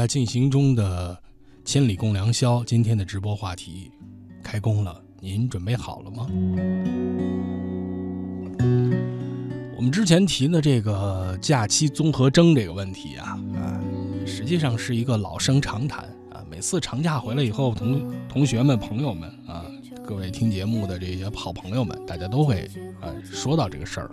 [0.08, 1.14] 进行中的
[1.66, 3.92] 《千里共良宵》，今天的直播话题
[4.42, 6.28] 开工了，您准备好了吗？
[9.76, 13.80] 我们之前提的这个假期综合征这个问题啊，啊，
[14.26, 16.44] 实际上是一个老生常谈啊。
[16.50, 19.66] 每次长假回来以后，同同学们、朋友们啊，
[20.04, 22.70] 各位听节目的这些好朋友们，大家都会
[23.02, 24.10] 啊说到这个事儿。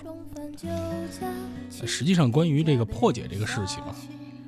[1.86, 3.96] 实际上，关于这个破解这个事情啊，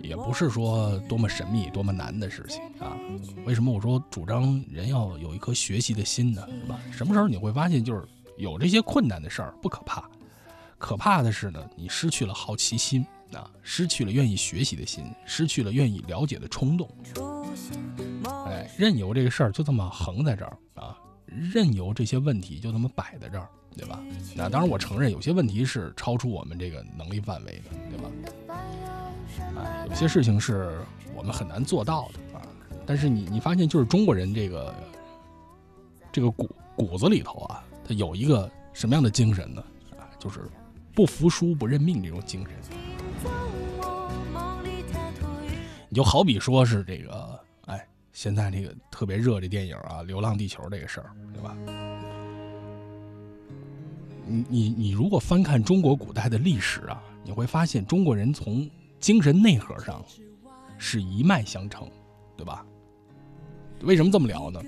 [0.06, 2.96] 也不是说多么神秘、多么难的事情啊。
[3.44, 6.46] 为什么我说主张人要有一颗学习的心呢？
[6.62, 6.80] 是吧？
[6.92, 8.06] 什么时候你会发现，就是
[8.36, 10.08] 有这些困难的事儿不可怕，
[10.78, 16.88] 可怕的是呢，你失去了好奇心啊，失去了愿意学习的心，失去了愿意了解的冲动。
[18.46, 20.96] 哎，任由这个事儿就这么横在这儿啊，
[21.26, 24.00] 任由这些问题就这么摆在这儿，对吧？
[24.34, 28.10] 那当然，我承认有些问题是超出我们这个能力范围的，对吧？
[29.56, 30.78] 哎，有些事情是
[31.14, 32.42] 我们很难做到的啊。
[32.84, 34.74] 但是你你发现，就是中国人这个
[36.12, 39.62] 这个骨骨子里头啊，他有一个什么样的精神呢？
[39.98, 40.40] 啊，就是
[40.94, 42.54] 不服输、不认命这种精神。
[45.88, 51.56] 你就好比说是这个，哎，现在这个特别热的电影啊，《流浪地球》这个事儿，对吧？
[54.26, 58.68] 你你你如果翻看中国古代的历史啊，你会发现中国人从
[58.98, 60.04] 精神内核上
[60.78, 61.88] 是一脉相承，
[62.36, 62.64] 对吧？
[63.82, 64.60] 为什么这么聊呢？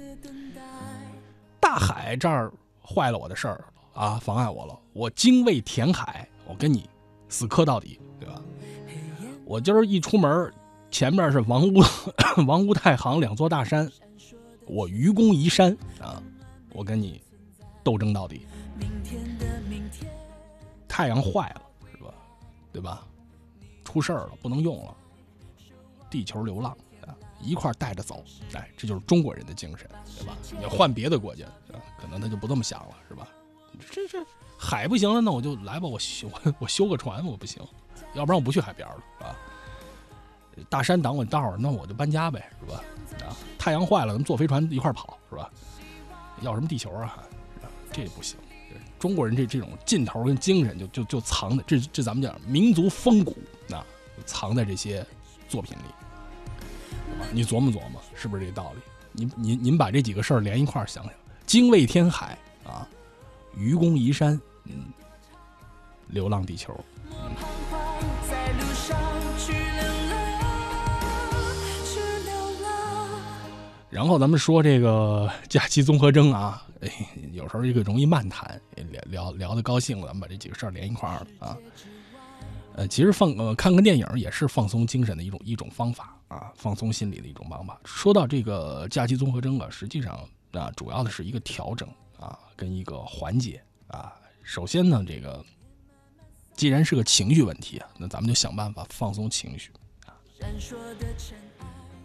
[1.60, 2.52] 大海这儿
[2.82, 3.64] 坏了我的事儿
[3.94, 6.88] 啊，妨碍我了，我精卫填海，我跟你
[7.28, 8.42] 死磕到底，对吧？
[9.44, 10.52] 我今儿一出门，
[10.90, 11.82] 前面是王屋
[12.46, 13.90] 王屋太行两座大山，
[14.66, 16.22] 我愚公移山啊，
[16.72, 17.22] 我跟你
[17.82, 18.42] 斗争到底。
[20.86, 22.14] 太阳坏了，是吧？
[22.72, 23.06] 对吧？
[23.99, 24.95] 出事儿了，不能用了。
[26.09, 26.70] 地球流浪
[27.05, 27.11] 啊，
[27.41, 28.23] 一块带着走。
[28.55, 30.37] 哎，这就是中国人的精神，对吧？
[30.57, 31.45] 你换别的国家，
[32.01, 33.27] 可能他就不这么想了，是吧？
[33.91, 34.25] 这这
[34.57, 36.31] 海不行了，那我就来吧，我修
[36.61, 37.61] 我修个船，我不行，
[38.15, 39.37] 要不然我不去海边了，啊。
[40.69, 42.81] 大山挡我道儿，那我就搬家呗，是吧？
[43.27, 45.51] 啊，太阳坏了，咱们坐飞船一块跑，是吧？
[46.43, 47.19] 要什么地球啊？
[47.91, 48.39] 这也不行。
[48.99, 53.37] 中国人这这种劲头跟精神，就就就藏在这这咱们讲民族风骨，
[54.27, 55.05] 藏在这些
[55.49, 55.85] 作品里。
[57.32, 58.81] 你琢磨琢磨，是不是这道理？
[59.12, 61.12] 您您您把这几个事儿连一块儿想想：
[61.47, 62.86] 精卫填海啊，
[63.57, 64.85] 愚公移山，嗯，
[66.09, 66.78] 流浪地球。
[73.90, 76.62] 然后咱们说这个 假期综合征啊。
[76.81, 76.89] 哎，
[77.32, 81.57] 有时候这个容易漫谈，聊聊聊的高兴了，咱们把这几个事儿连一块儿啊。
[82.78, 87.76] 呃，其实放呃看看电影也是放松精神的一种一种方法啊，放松心理的一种方法。
[87.84, 90.16] 说到这个假期综合征啊，实际上
[90.52, 91.88] 啊，主要的是一个调整
[92.20, 94.14] 啊，跟一个缓解啊。
[94.44, 95.44] 首先呢，这个
[96.55, 99.72] 既然是个情绪问题啊，那咱们就想办法放松情绪
[100.06, 100.14] 啊。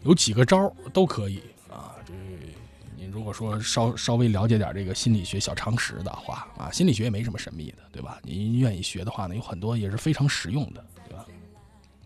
[0.01, 1.39] 有几个招儿都可以。
[3.14, 8.19] 如果说稍稍微了解点这个心理学小常识的话啊，心理学也没什么神秘的，对吧？
[8.23, 11.26] 您愿意学的话呢，有很多也是非常实用的，对吧？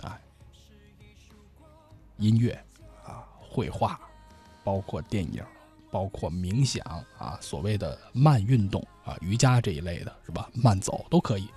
[0.01, 0.19] 啊，
[2.17, 2.51] 音乐
[3.05, 3.97] 啊，绘画，
[4.65, 5.41] 包括电影，
[5.89, 6.83] 包括冥想
[7.17, 10.49] 啊，所谓的慢运动啊，瑜伽这一类的是吧？
[10.53, 11.47] 慢走都可以。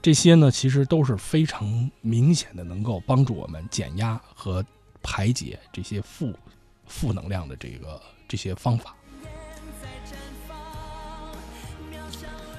[0.00, 4.64] 这些呢，其实都是非常明显的，能够帮助我们减压和
[5.02, 6.32] 排解这些负
[6.86, 8.00] 负能量的这个。
[8.30, 8.94] 这些方法，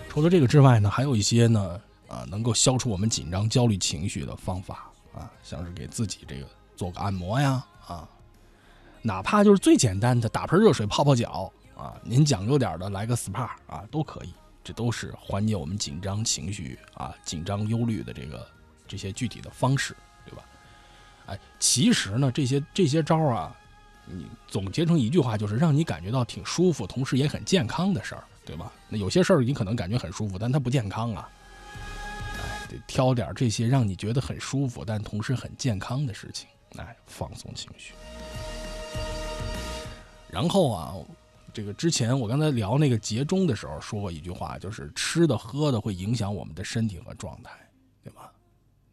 [0.09, 1.79] 除了这个之外呢，还有一些呢，
[2.09, 8.05] 啊，能够消除我们紧张、焦虑情绪的方法啊，像是给自己这个做个按摩呀，啊，
[9.01, 14.33] 哪怕就是最简单的打盆热水泡泡脚啊，您讲究点的来个 SPA 啊，都可以，
[14.65, 18.45] 这都是缓解我们紧张情绪啊、紧张忧虑的这个
[18.89, 19.95] 这些具体的方式，
[20.25, 20.43] 对吧？
[21.27, 23.55] 哎，其实呢，这些这些招啊。
[24.13, 28.71] 你总结成一句话，就是让你感觉到挺舒服，同时也很健康的事儿，对吧？
[28.89, 31.29] 那有些事儿你可能感觉很舒服，但它不健康啊。
[31.73, 37.93] 哎，得挑点这些让你觉得很舒服，但同时很健康的事情，来放松情绪。
[40.29, 40.95] 然后啊，
[41.53, 47.51] 这个之前我刚才聊那个节中的时候说过一句话，就是吃的喝的会影响我们的身体和状态，
[48.03, 48.31] 对吧？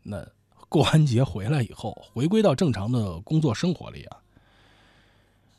[0.03, 0.27] 那
[0.69, 4.17] 过完节回来以后，回归到正常的工作生活里啊。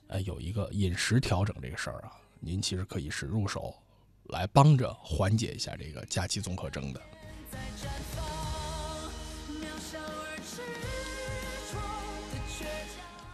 [0.10, 3.76] 呃，有一个饮食调整这个事儿啊，您其实可以是入手，
[4.30, 7.00] 来帮着缓解一下这个假期综合征的。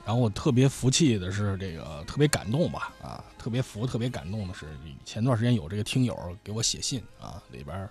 [0.06, 7.90] 然后我特别服气的是，这个特别感动吧，啊，特别服、特别感动的是，前段时间有这个听友给我写信啊，里边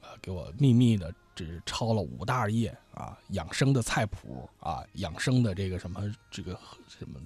[0.00, 6.00] 呃给我秘密的这抄了五大页啊，养生的菜谱啊，养生的这个什么
[6.30, 7.20] 这个什么。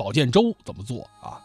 [0.00, 1.44] 保健粥怎么做啊？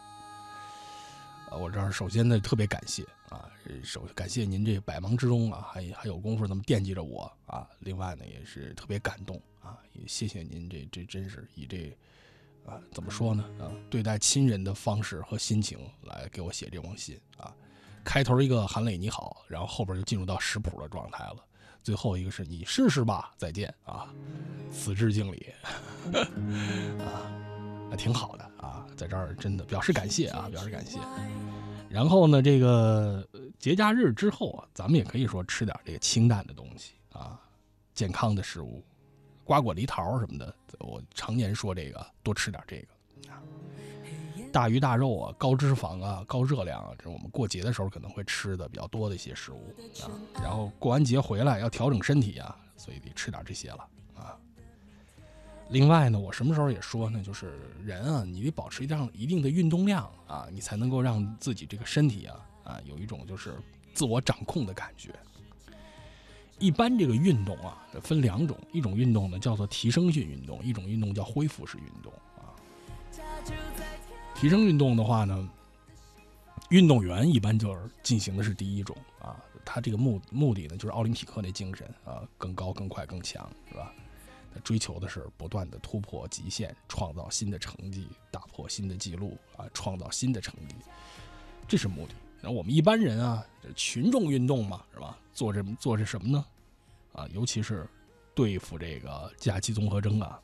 [1.50, 3.50] 呃，我这儿首先呢特别感谢啊，
[3.84, 7.68] 首感谢您这百忙之中啊还还有功夫那么惦记着我啊。
[7.80, 11.94] 另外呢也是特别感动啊，也谢谢您这这真是以这
[12.64, 17.54] 啊怎么说呢啊对待亲人的方式和心情来给我写这封信啊。
[18.04, 21.44] 开头一个韩磊你好，然后后边就进入到食谱的状态了，
[21.82, 24.08] 最后一个是你试试吧，再见啊，
[24.72, 25.52] 此致敬礼
[27.04, 27.30] 啊。
[27.90, 30.98] 啊，挺好的啊，在这儿真的表示感谢啊，表示感谢。
[31.88, 33.26] 然后呢，这个
[33.58, 37.40] 节假日之后啊，咱们也可以说吃点这个清淡的东西啊，
[37.94, 38.84] 健康的食物，
[39.44, 40.54] 瓜果梨桃什么的。
[40.80, 43.40] 我常年说这个，多吃点这个啊，
[44.52, 50.10] 大鱼大肉啊，高脂肪啊，高热量啊，这是我们过节的时候可能会吃的比较多的一些食物啊。
[50.42, 53.88] 然后过完节回来要调整身体啊，所以得吃点这些了。
[55.70, 63.54] 另外呢，我什么时候也说呢，就是人啊，你得保持一定一定的运动量啊，你才能够让自己这个身体啊啊有一种就是
[63.92, 65.10] 自我掌控的感觉。
[66.58, 72.54] 一般这个运动啊，分两种，一种运动呢叫做提升性运动，一种运动叫恢复式运动啊。
[74.34, 75.48] 提升运动的话呢，
[76.70, 83.92] 运动员一般就是进行的是第一种啊，他这个目目的呢就是奥林匹克那精神啊，更高、更快、更强，是吧？
[84.60, 90.74] 追求的是不断的突破极限，创造新的成绩，打破新的记录啊，创造新的成绩，
[91.68, 92.14] 这是目的。
[92.42, 95.18] 那我们一般人啊，群众运动嘛，是吧？
[95.32, 96.44] 做这做这什么呢？
[97.12, 97.88] 啊，尤其是
[98.34, 100.38] 对付这个假期综合征啊，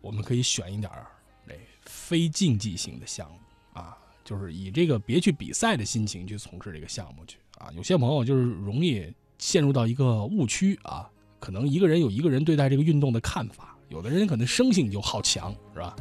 [0.00, 1.06] 我们可以选一点儿
[1.46, 3.38] 这非竞技性的项目
[3.80, 7.70] 啊，就是以这个别去比赛的心情去从事这个项目去啊。
[7.72, 11.10] 有些朋友就是容易陷入到一个误区啊，
[11.46, 15.94] 可能一个人有一个人对待这个运动的看法，有的人可能生性就好强，是吧？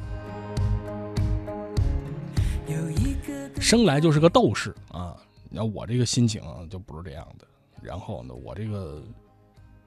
[3.61, 5.15] 生来就是个斗士啊！
[5.47, 7.45] 你看我这个心情就不是这样的。
[7.79, 9.03] 然后呢，我这个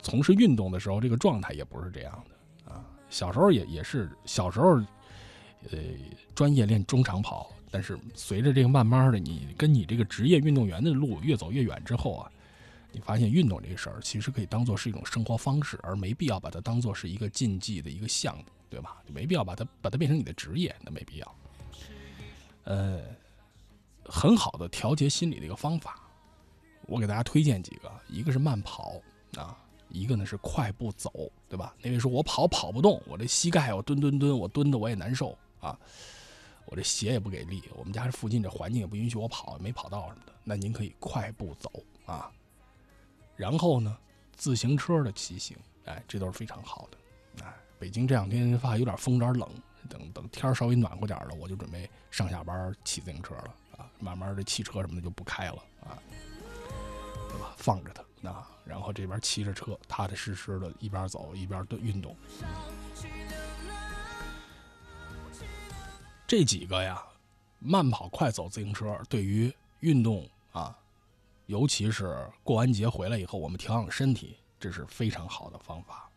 [0.00, 2.84] 从事运动的时候，这个状态也不是这样的啊。
[3.10, 4.76] 小时候也也是小时候，
[5.72, 5.78] 呃，
[6.36, 12.30] 专业练中长跑，但是随着这个慢慢的，你跟你这个职业运动员的路越走越远之后啊，
[12.92, 19.02] 你发现运动这个事儿其实可以当做是一种生活方式，而没必要把它当做是一个竞技的一个项目，对吧？
[19.06, 21.34] 就没必要把它把它变成你的职业，那没必要。
[22.64, 23.02] 呃。
[24.10, 26.00] 很好的调节心理的一个方法，
[26.86, 28.94] 我给大家推荐几个，一个是慢跑
[29.36, 29.54] 啊，
[29.90, 31.74] 一个呢是快步走，对吧？
[31.82, 35.78] 那位说我跑跑不动，我这膝盖我蹲蹲蹲，我蹲的我也难受啊，
[36.64, 40.32] 我这鞋也不给力，我们家这附近这环境也不允许我跑，没跑道什么的。
[40.42, 41.70] 那您可以快步走
[42.06, 42.32] 啊，
[43.38, 43.96] 然后呢，
[44.36, 45.56] 自行车的骑行，
[45.86, 47.44] 哎，这都是非常好的。
[47.44, 49.48] 哎，北京这两天发现有点风，有点冷，
[49.88, 53.54] 等等天稍微暖和点了，我就准备上下班骑自行车了。
[53.78, 55.96] 啊，慢慢的汽车什么的就不开了啊，
[57.30, 57.54] 对吧？
[57.56, 62.16] 放着它啊，然后这边骑着车，踏踏实实的一边走一边的运动。
[66.26, 67.00] 这几个呀，
[67.60, 70.76] 慢跑、快走、自行车，对于运动啊，
[71.48, 76.08] 尤其是过完节回来以后，我们调养身体，这是非常好的方法。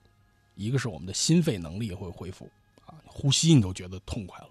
[0.55, 2.49] 一个是我们的心肺能力会恢复
[2.85, 4.49] 啊，呼吸你都觉得痛快了，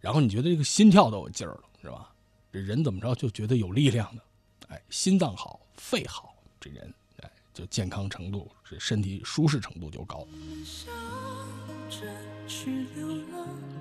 [0.00, 1.62] 然后你觉得这个心跳都有劲儿了。
[1.82, 2.10] 是吧？
[2.52, 4.20] 这人怎么着就觉得有力量呢？
[4.66, 6.92] 哎，心脏好，肺好，这人
[7.22, 10.26] 哎就健康程度，这身体舒适程度就高。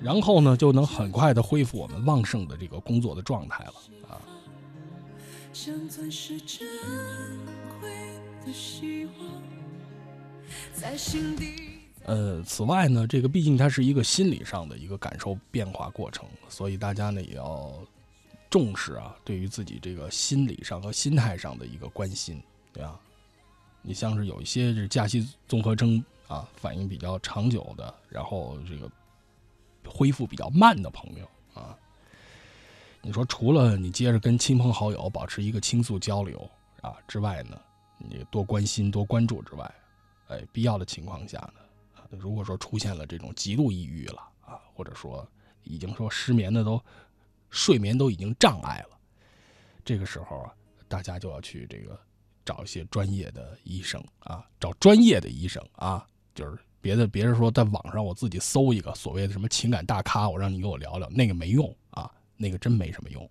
[0.04, 3.74] 然后呢，就能很快的恢复我们旺盛的这个工作的状态了
[4.08, 4.22] 啊。
[12.04, 17.74] 呃，此外呢，这个毕竟它是一个心理上的一个感受变化过程，所以大家呢也要。
[18.48, 22.42] 重视啊，对于自己这个心理上和心态上的一个关心，
[22.72, 22.98] 对吧？
[23.82, 28.90] 你像是有一些这假期综合征啊，反应比较长久的，然后这个
[29.86, 31.78] 恢复比较慢的朋友啊，
[33.06, 36.50] 你说除了你接着跟亲朋好友保持一个倾诉交流
[36.82, 37.56] 啊之外呢，
[38.00, 39.76] 你多关心多关注之外，
[40.30, 45.24] 哎，必要的情况下呢，如果说出现了这种极度抑郁了啊，或者说
[45.62, 46.82] 已经说失眠的都。
[47.52, 48.98] 睡眠都已经障碍了，
[49.86, 50.52] 这个时候啊，
[50.90, 51.98] 大家就要去这个
[52.44, 61.74] 找一些专业的医生啊，找专业的医生啊，就是别的别人说在网上我自己搜一个所谓的什么情感大咖，我让你给我聊聊，那个没用，
[62.38, 63.30] 那个真没什么用，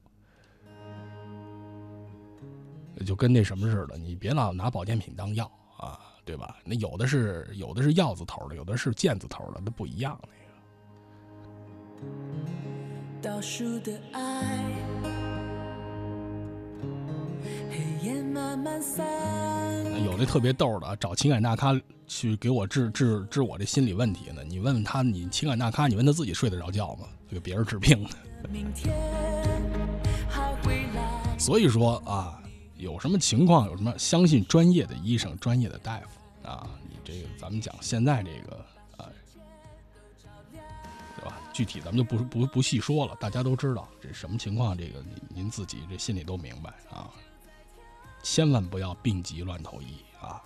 [3.04, 6.56] 就跟那什么似的，你别老拿保健品当药啊，对吧？
[6.64, 10.34] 那有的是有的是药字头的，有的是剑字头的，那不一样那个。
[13.20, 14.72] 倒数的爱，
[17.70, 19.53] 黑夜慢慢散。
[20.14, 21.76] 有的特别逗的，找情感大咖
[22.06, 24.44] 去给我治治治我这心理问题呢。
[24.44, 27.08] 你问问他，你情感大咖，你问他自己睡得着觉吗？
[27.28, 28.10] 给别人治病呢。
[31.36, 32.40] 所以说啊，
[32.76, 36.70] 有什么情况，有什么相信专业的医生、专业的大夫啊。
[36.88, 38.64] 你这个，咱们讲现在这个
[38.96, 39.10] 啊，
[41.16, 41.40] 对吧。
[41.52, 47.10] 具体咱们就不不不细说了，大家都知道这什么情况，这个您您自己这心里都明白啊，
[48.24, 50.40] 千万不要病急乱投医啊。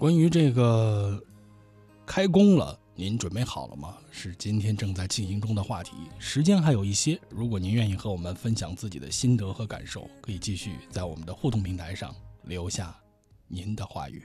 [0.00, 1.22] 关于这个
[2.06, 3.98] 开工了您准备好了吗？
[4.10, 7.20] 是今天正在进行中的话题时间还有一些。
[7.28, 12.98] 如果您愿意和我们分享自己的心得和感受可以继续在我们的互动平台上留下
[13.46, 14.24] 您的话语。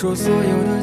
[0.00, 0.79] 说所有的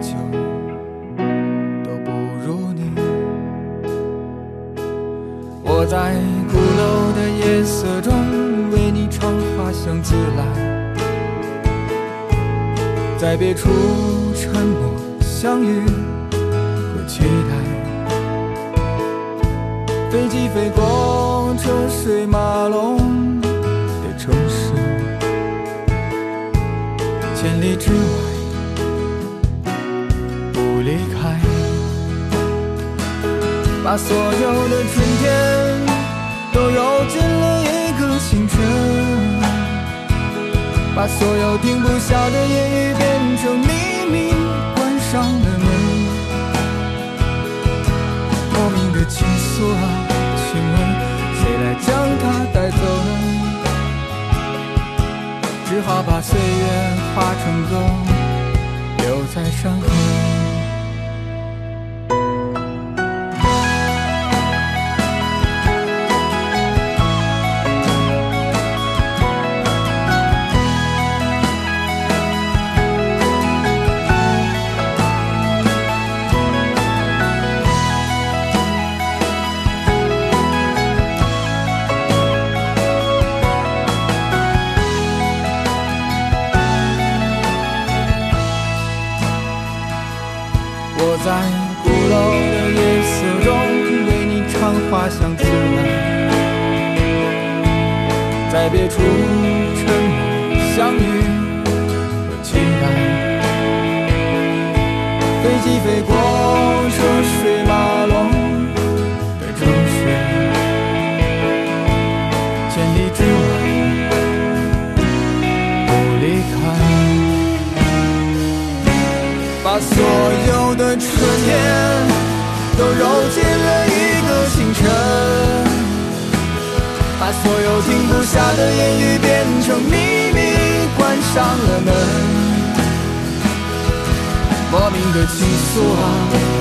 [135.28, 136.04] 倾诉啊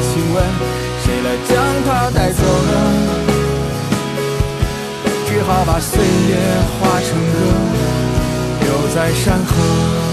[0.02, 0.36] 请问
[1.02, 1.54] 谁来将
[1.86, 2.72] 它带走呢？
[5.28, 6.36] 只好把岁月
[6.80, 7.34] 化成歌
[8.60, 10.05] 留在山河。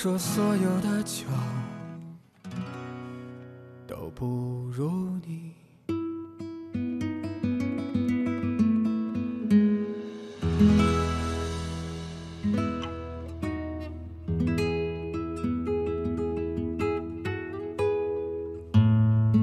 [0.00, 1.24] 说所有的酒
[3.84, 5.52] 都不如你。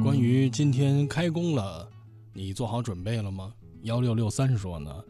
[0.01, 1.85] 关于今天开工了，
[2.31, 3.53] 你做好准备了吗？
[3.81, 5.03] 幺六六三说呢，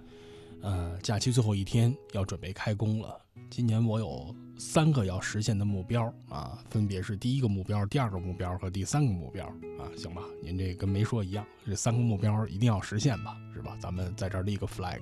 [0.63, 3.24] 呃，假期最后一天要准备开工了。
[3.55, 9.45] 今年我有三个要实现的目标啊，分别是第一个目标、第二个目标和第三个目标
[9.79, 10.21] 啊，行吧？
[10.43, 13.77] 您这跟没说一样，这三个目标一定要实现吧，是吧？
[13.79, 14.99] 咱们在这立个 flag，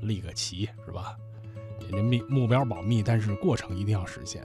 [0.00, 1.14] 立个旗，是吧？
[1.90, 4.42] 这目目标保密，但是过程一定要实现。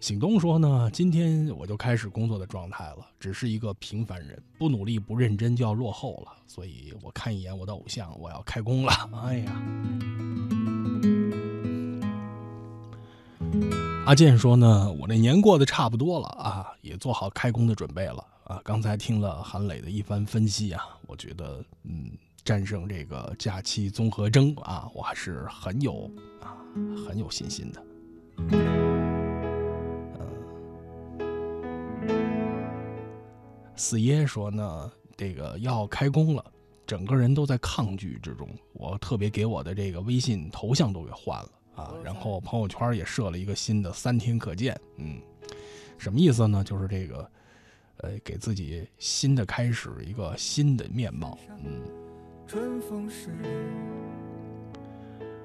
[0.00, 8.92] 醒东说呢，今天我就开始工作的状态了，只是一个平凡人，不努力不认真就要落后了，所以我看一眼我的偶像，我要开工了。
[9.26, 9.62] 哎呀，
[14.06, 18.60] 阿健说呢，我这年过得差不多了啊，也做好开工的准备了啊。
[18.62, 22.10] 刚才听了韩磊的一番分析啊，我觉得嗯，
[22.44, 26.10] 战胜这个假期综合征啊，我还是很有
[26.42, 26.52] 啊
[27.08, 27.82] 很有信心的。
[33.74, 36.44] 四爷说呢，这个要开工了，
[36.86, 38.46] 整个人都在抗拒之中。
[38.74, 44.80] 我特别给我的这个微信头像都给换了啊，然后朋友圈也设了一个新的三天可见。
[44.96, 45.20] 嗯，
[45.98, 46.62] 什么意思呢？
[46.64, 47.30] 就是这个，
[47.98, 51.38] 呃，给自己新的开始，一个新的面貌。
[51.64, 51.82] 嗯。
[52.46, 53.48] 春风十里。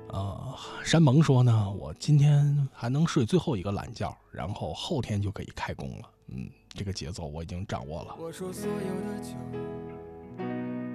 [0.10, 6.10] 呃，山盟说呢，我今天还能睡最后一个懒觉，然后后天就可以开工了。
[6.28, 6.50] 嗯。
[6.76, 8.16] 这个节奏我已经掌握了。
[8.20, 9.34] 我说所有的酒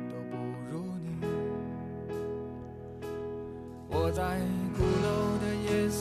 [0.08, 0.36] 都不
[0.70, 1.08] 如你。
[3.90, 4.38] 我在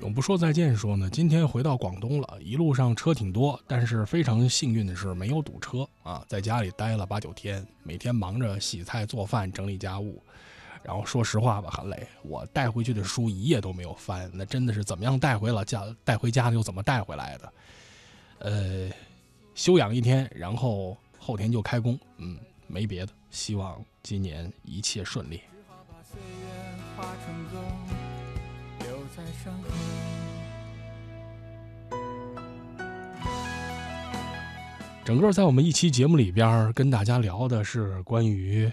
[0.00, 0.74] 永不说再见。
[0.74, 6.24] 说呢，今天回到广东了，一路上车挺多，但是非常幸运的是没有堵车啊。
[6.26, 10.22] 在家里待了八九天，每天忙着洗菜、做饭、整理家务。
[10.82, 17.52] 然后说实话吧，韩磊，我带回去的书一页都没有翻，那真的是怎么样带回了家，带回家又怎么带回来的？
[18.38, 18.90] 呃，
[19.54, 21.98] 休养一天，然后后天就开工。
[22.16, 25.42] 嗯，没别的，希望今年一切顺利。
[29.16, 29.64] 在身后。
[35.04, 38.70] 整个在我们一期节目里边，跟大家聊的是关于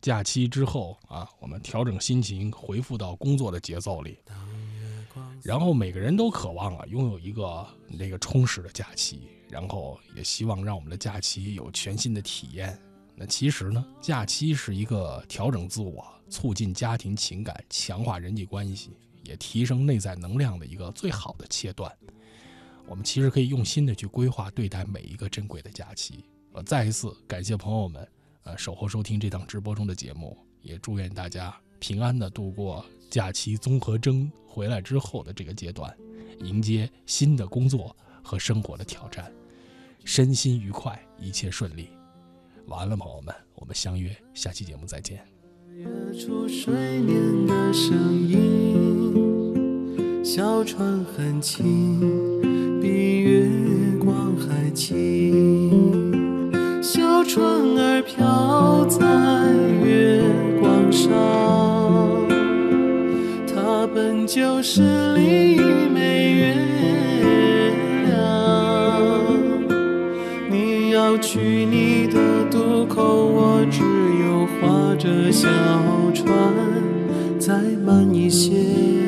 [0.00, 4.18] 假期之后啊，我们调整心情，回复到工作的节奏里。
[5.42, 12.78] 然后每个人都渴望啊，拥有一个那个充实的假期，然后也希望让我们的假期有全新的体验。
[13.16, 16.04] 那其实呢，假期是一个调整自我。
[16.28, 18.92] 促进家庭情感、强化人际关系，
[19.30, 21.90] 也提升内在能量的一个最好的切断。
[22.88, 26.24] 我们其实可以用心的去规划对待每一个珍贵的假期。
[26.52, 28.08] 呃，再一次感谢朋友们，
[28.42, 35.96] 呃，守候收听这档直播中的节目，也祝愿大家平安的度过假期综合征回来之后的这个阶段，
[36.40, 39.32] 迎接新的工作和生活的挑战，
[40.04, 41.90] 身心愉快，一切顺利。
[42.66, 45.24] 晚安了，朋友们，我们相约下期节目再见。
[46.18, 49.19] 出水面的声音，
[50.32, 51.64] 小船很轻，
[52.80, 53.48] 比月
[53.98, 56.52] 光还轻。
[56.80, 59.04] 小船儿飘在
[59.84, 60.22] 月
[60.60, 61.10] 光上，
[63.44, 64.82] 它本就是
[65.16, 66.54] 另一枚月
[68.06, 68.14] 亮。
[70.48, 73.82] 你要去你的渡口，我只
[74.22, 75.48] 有划着小
[76.14, 76.32] 船，
[77.40, 77.52] 再
[77.84, 78.99] 慢一些。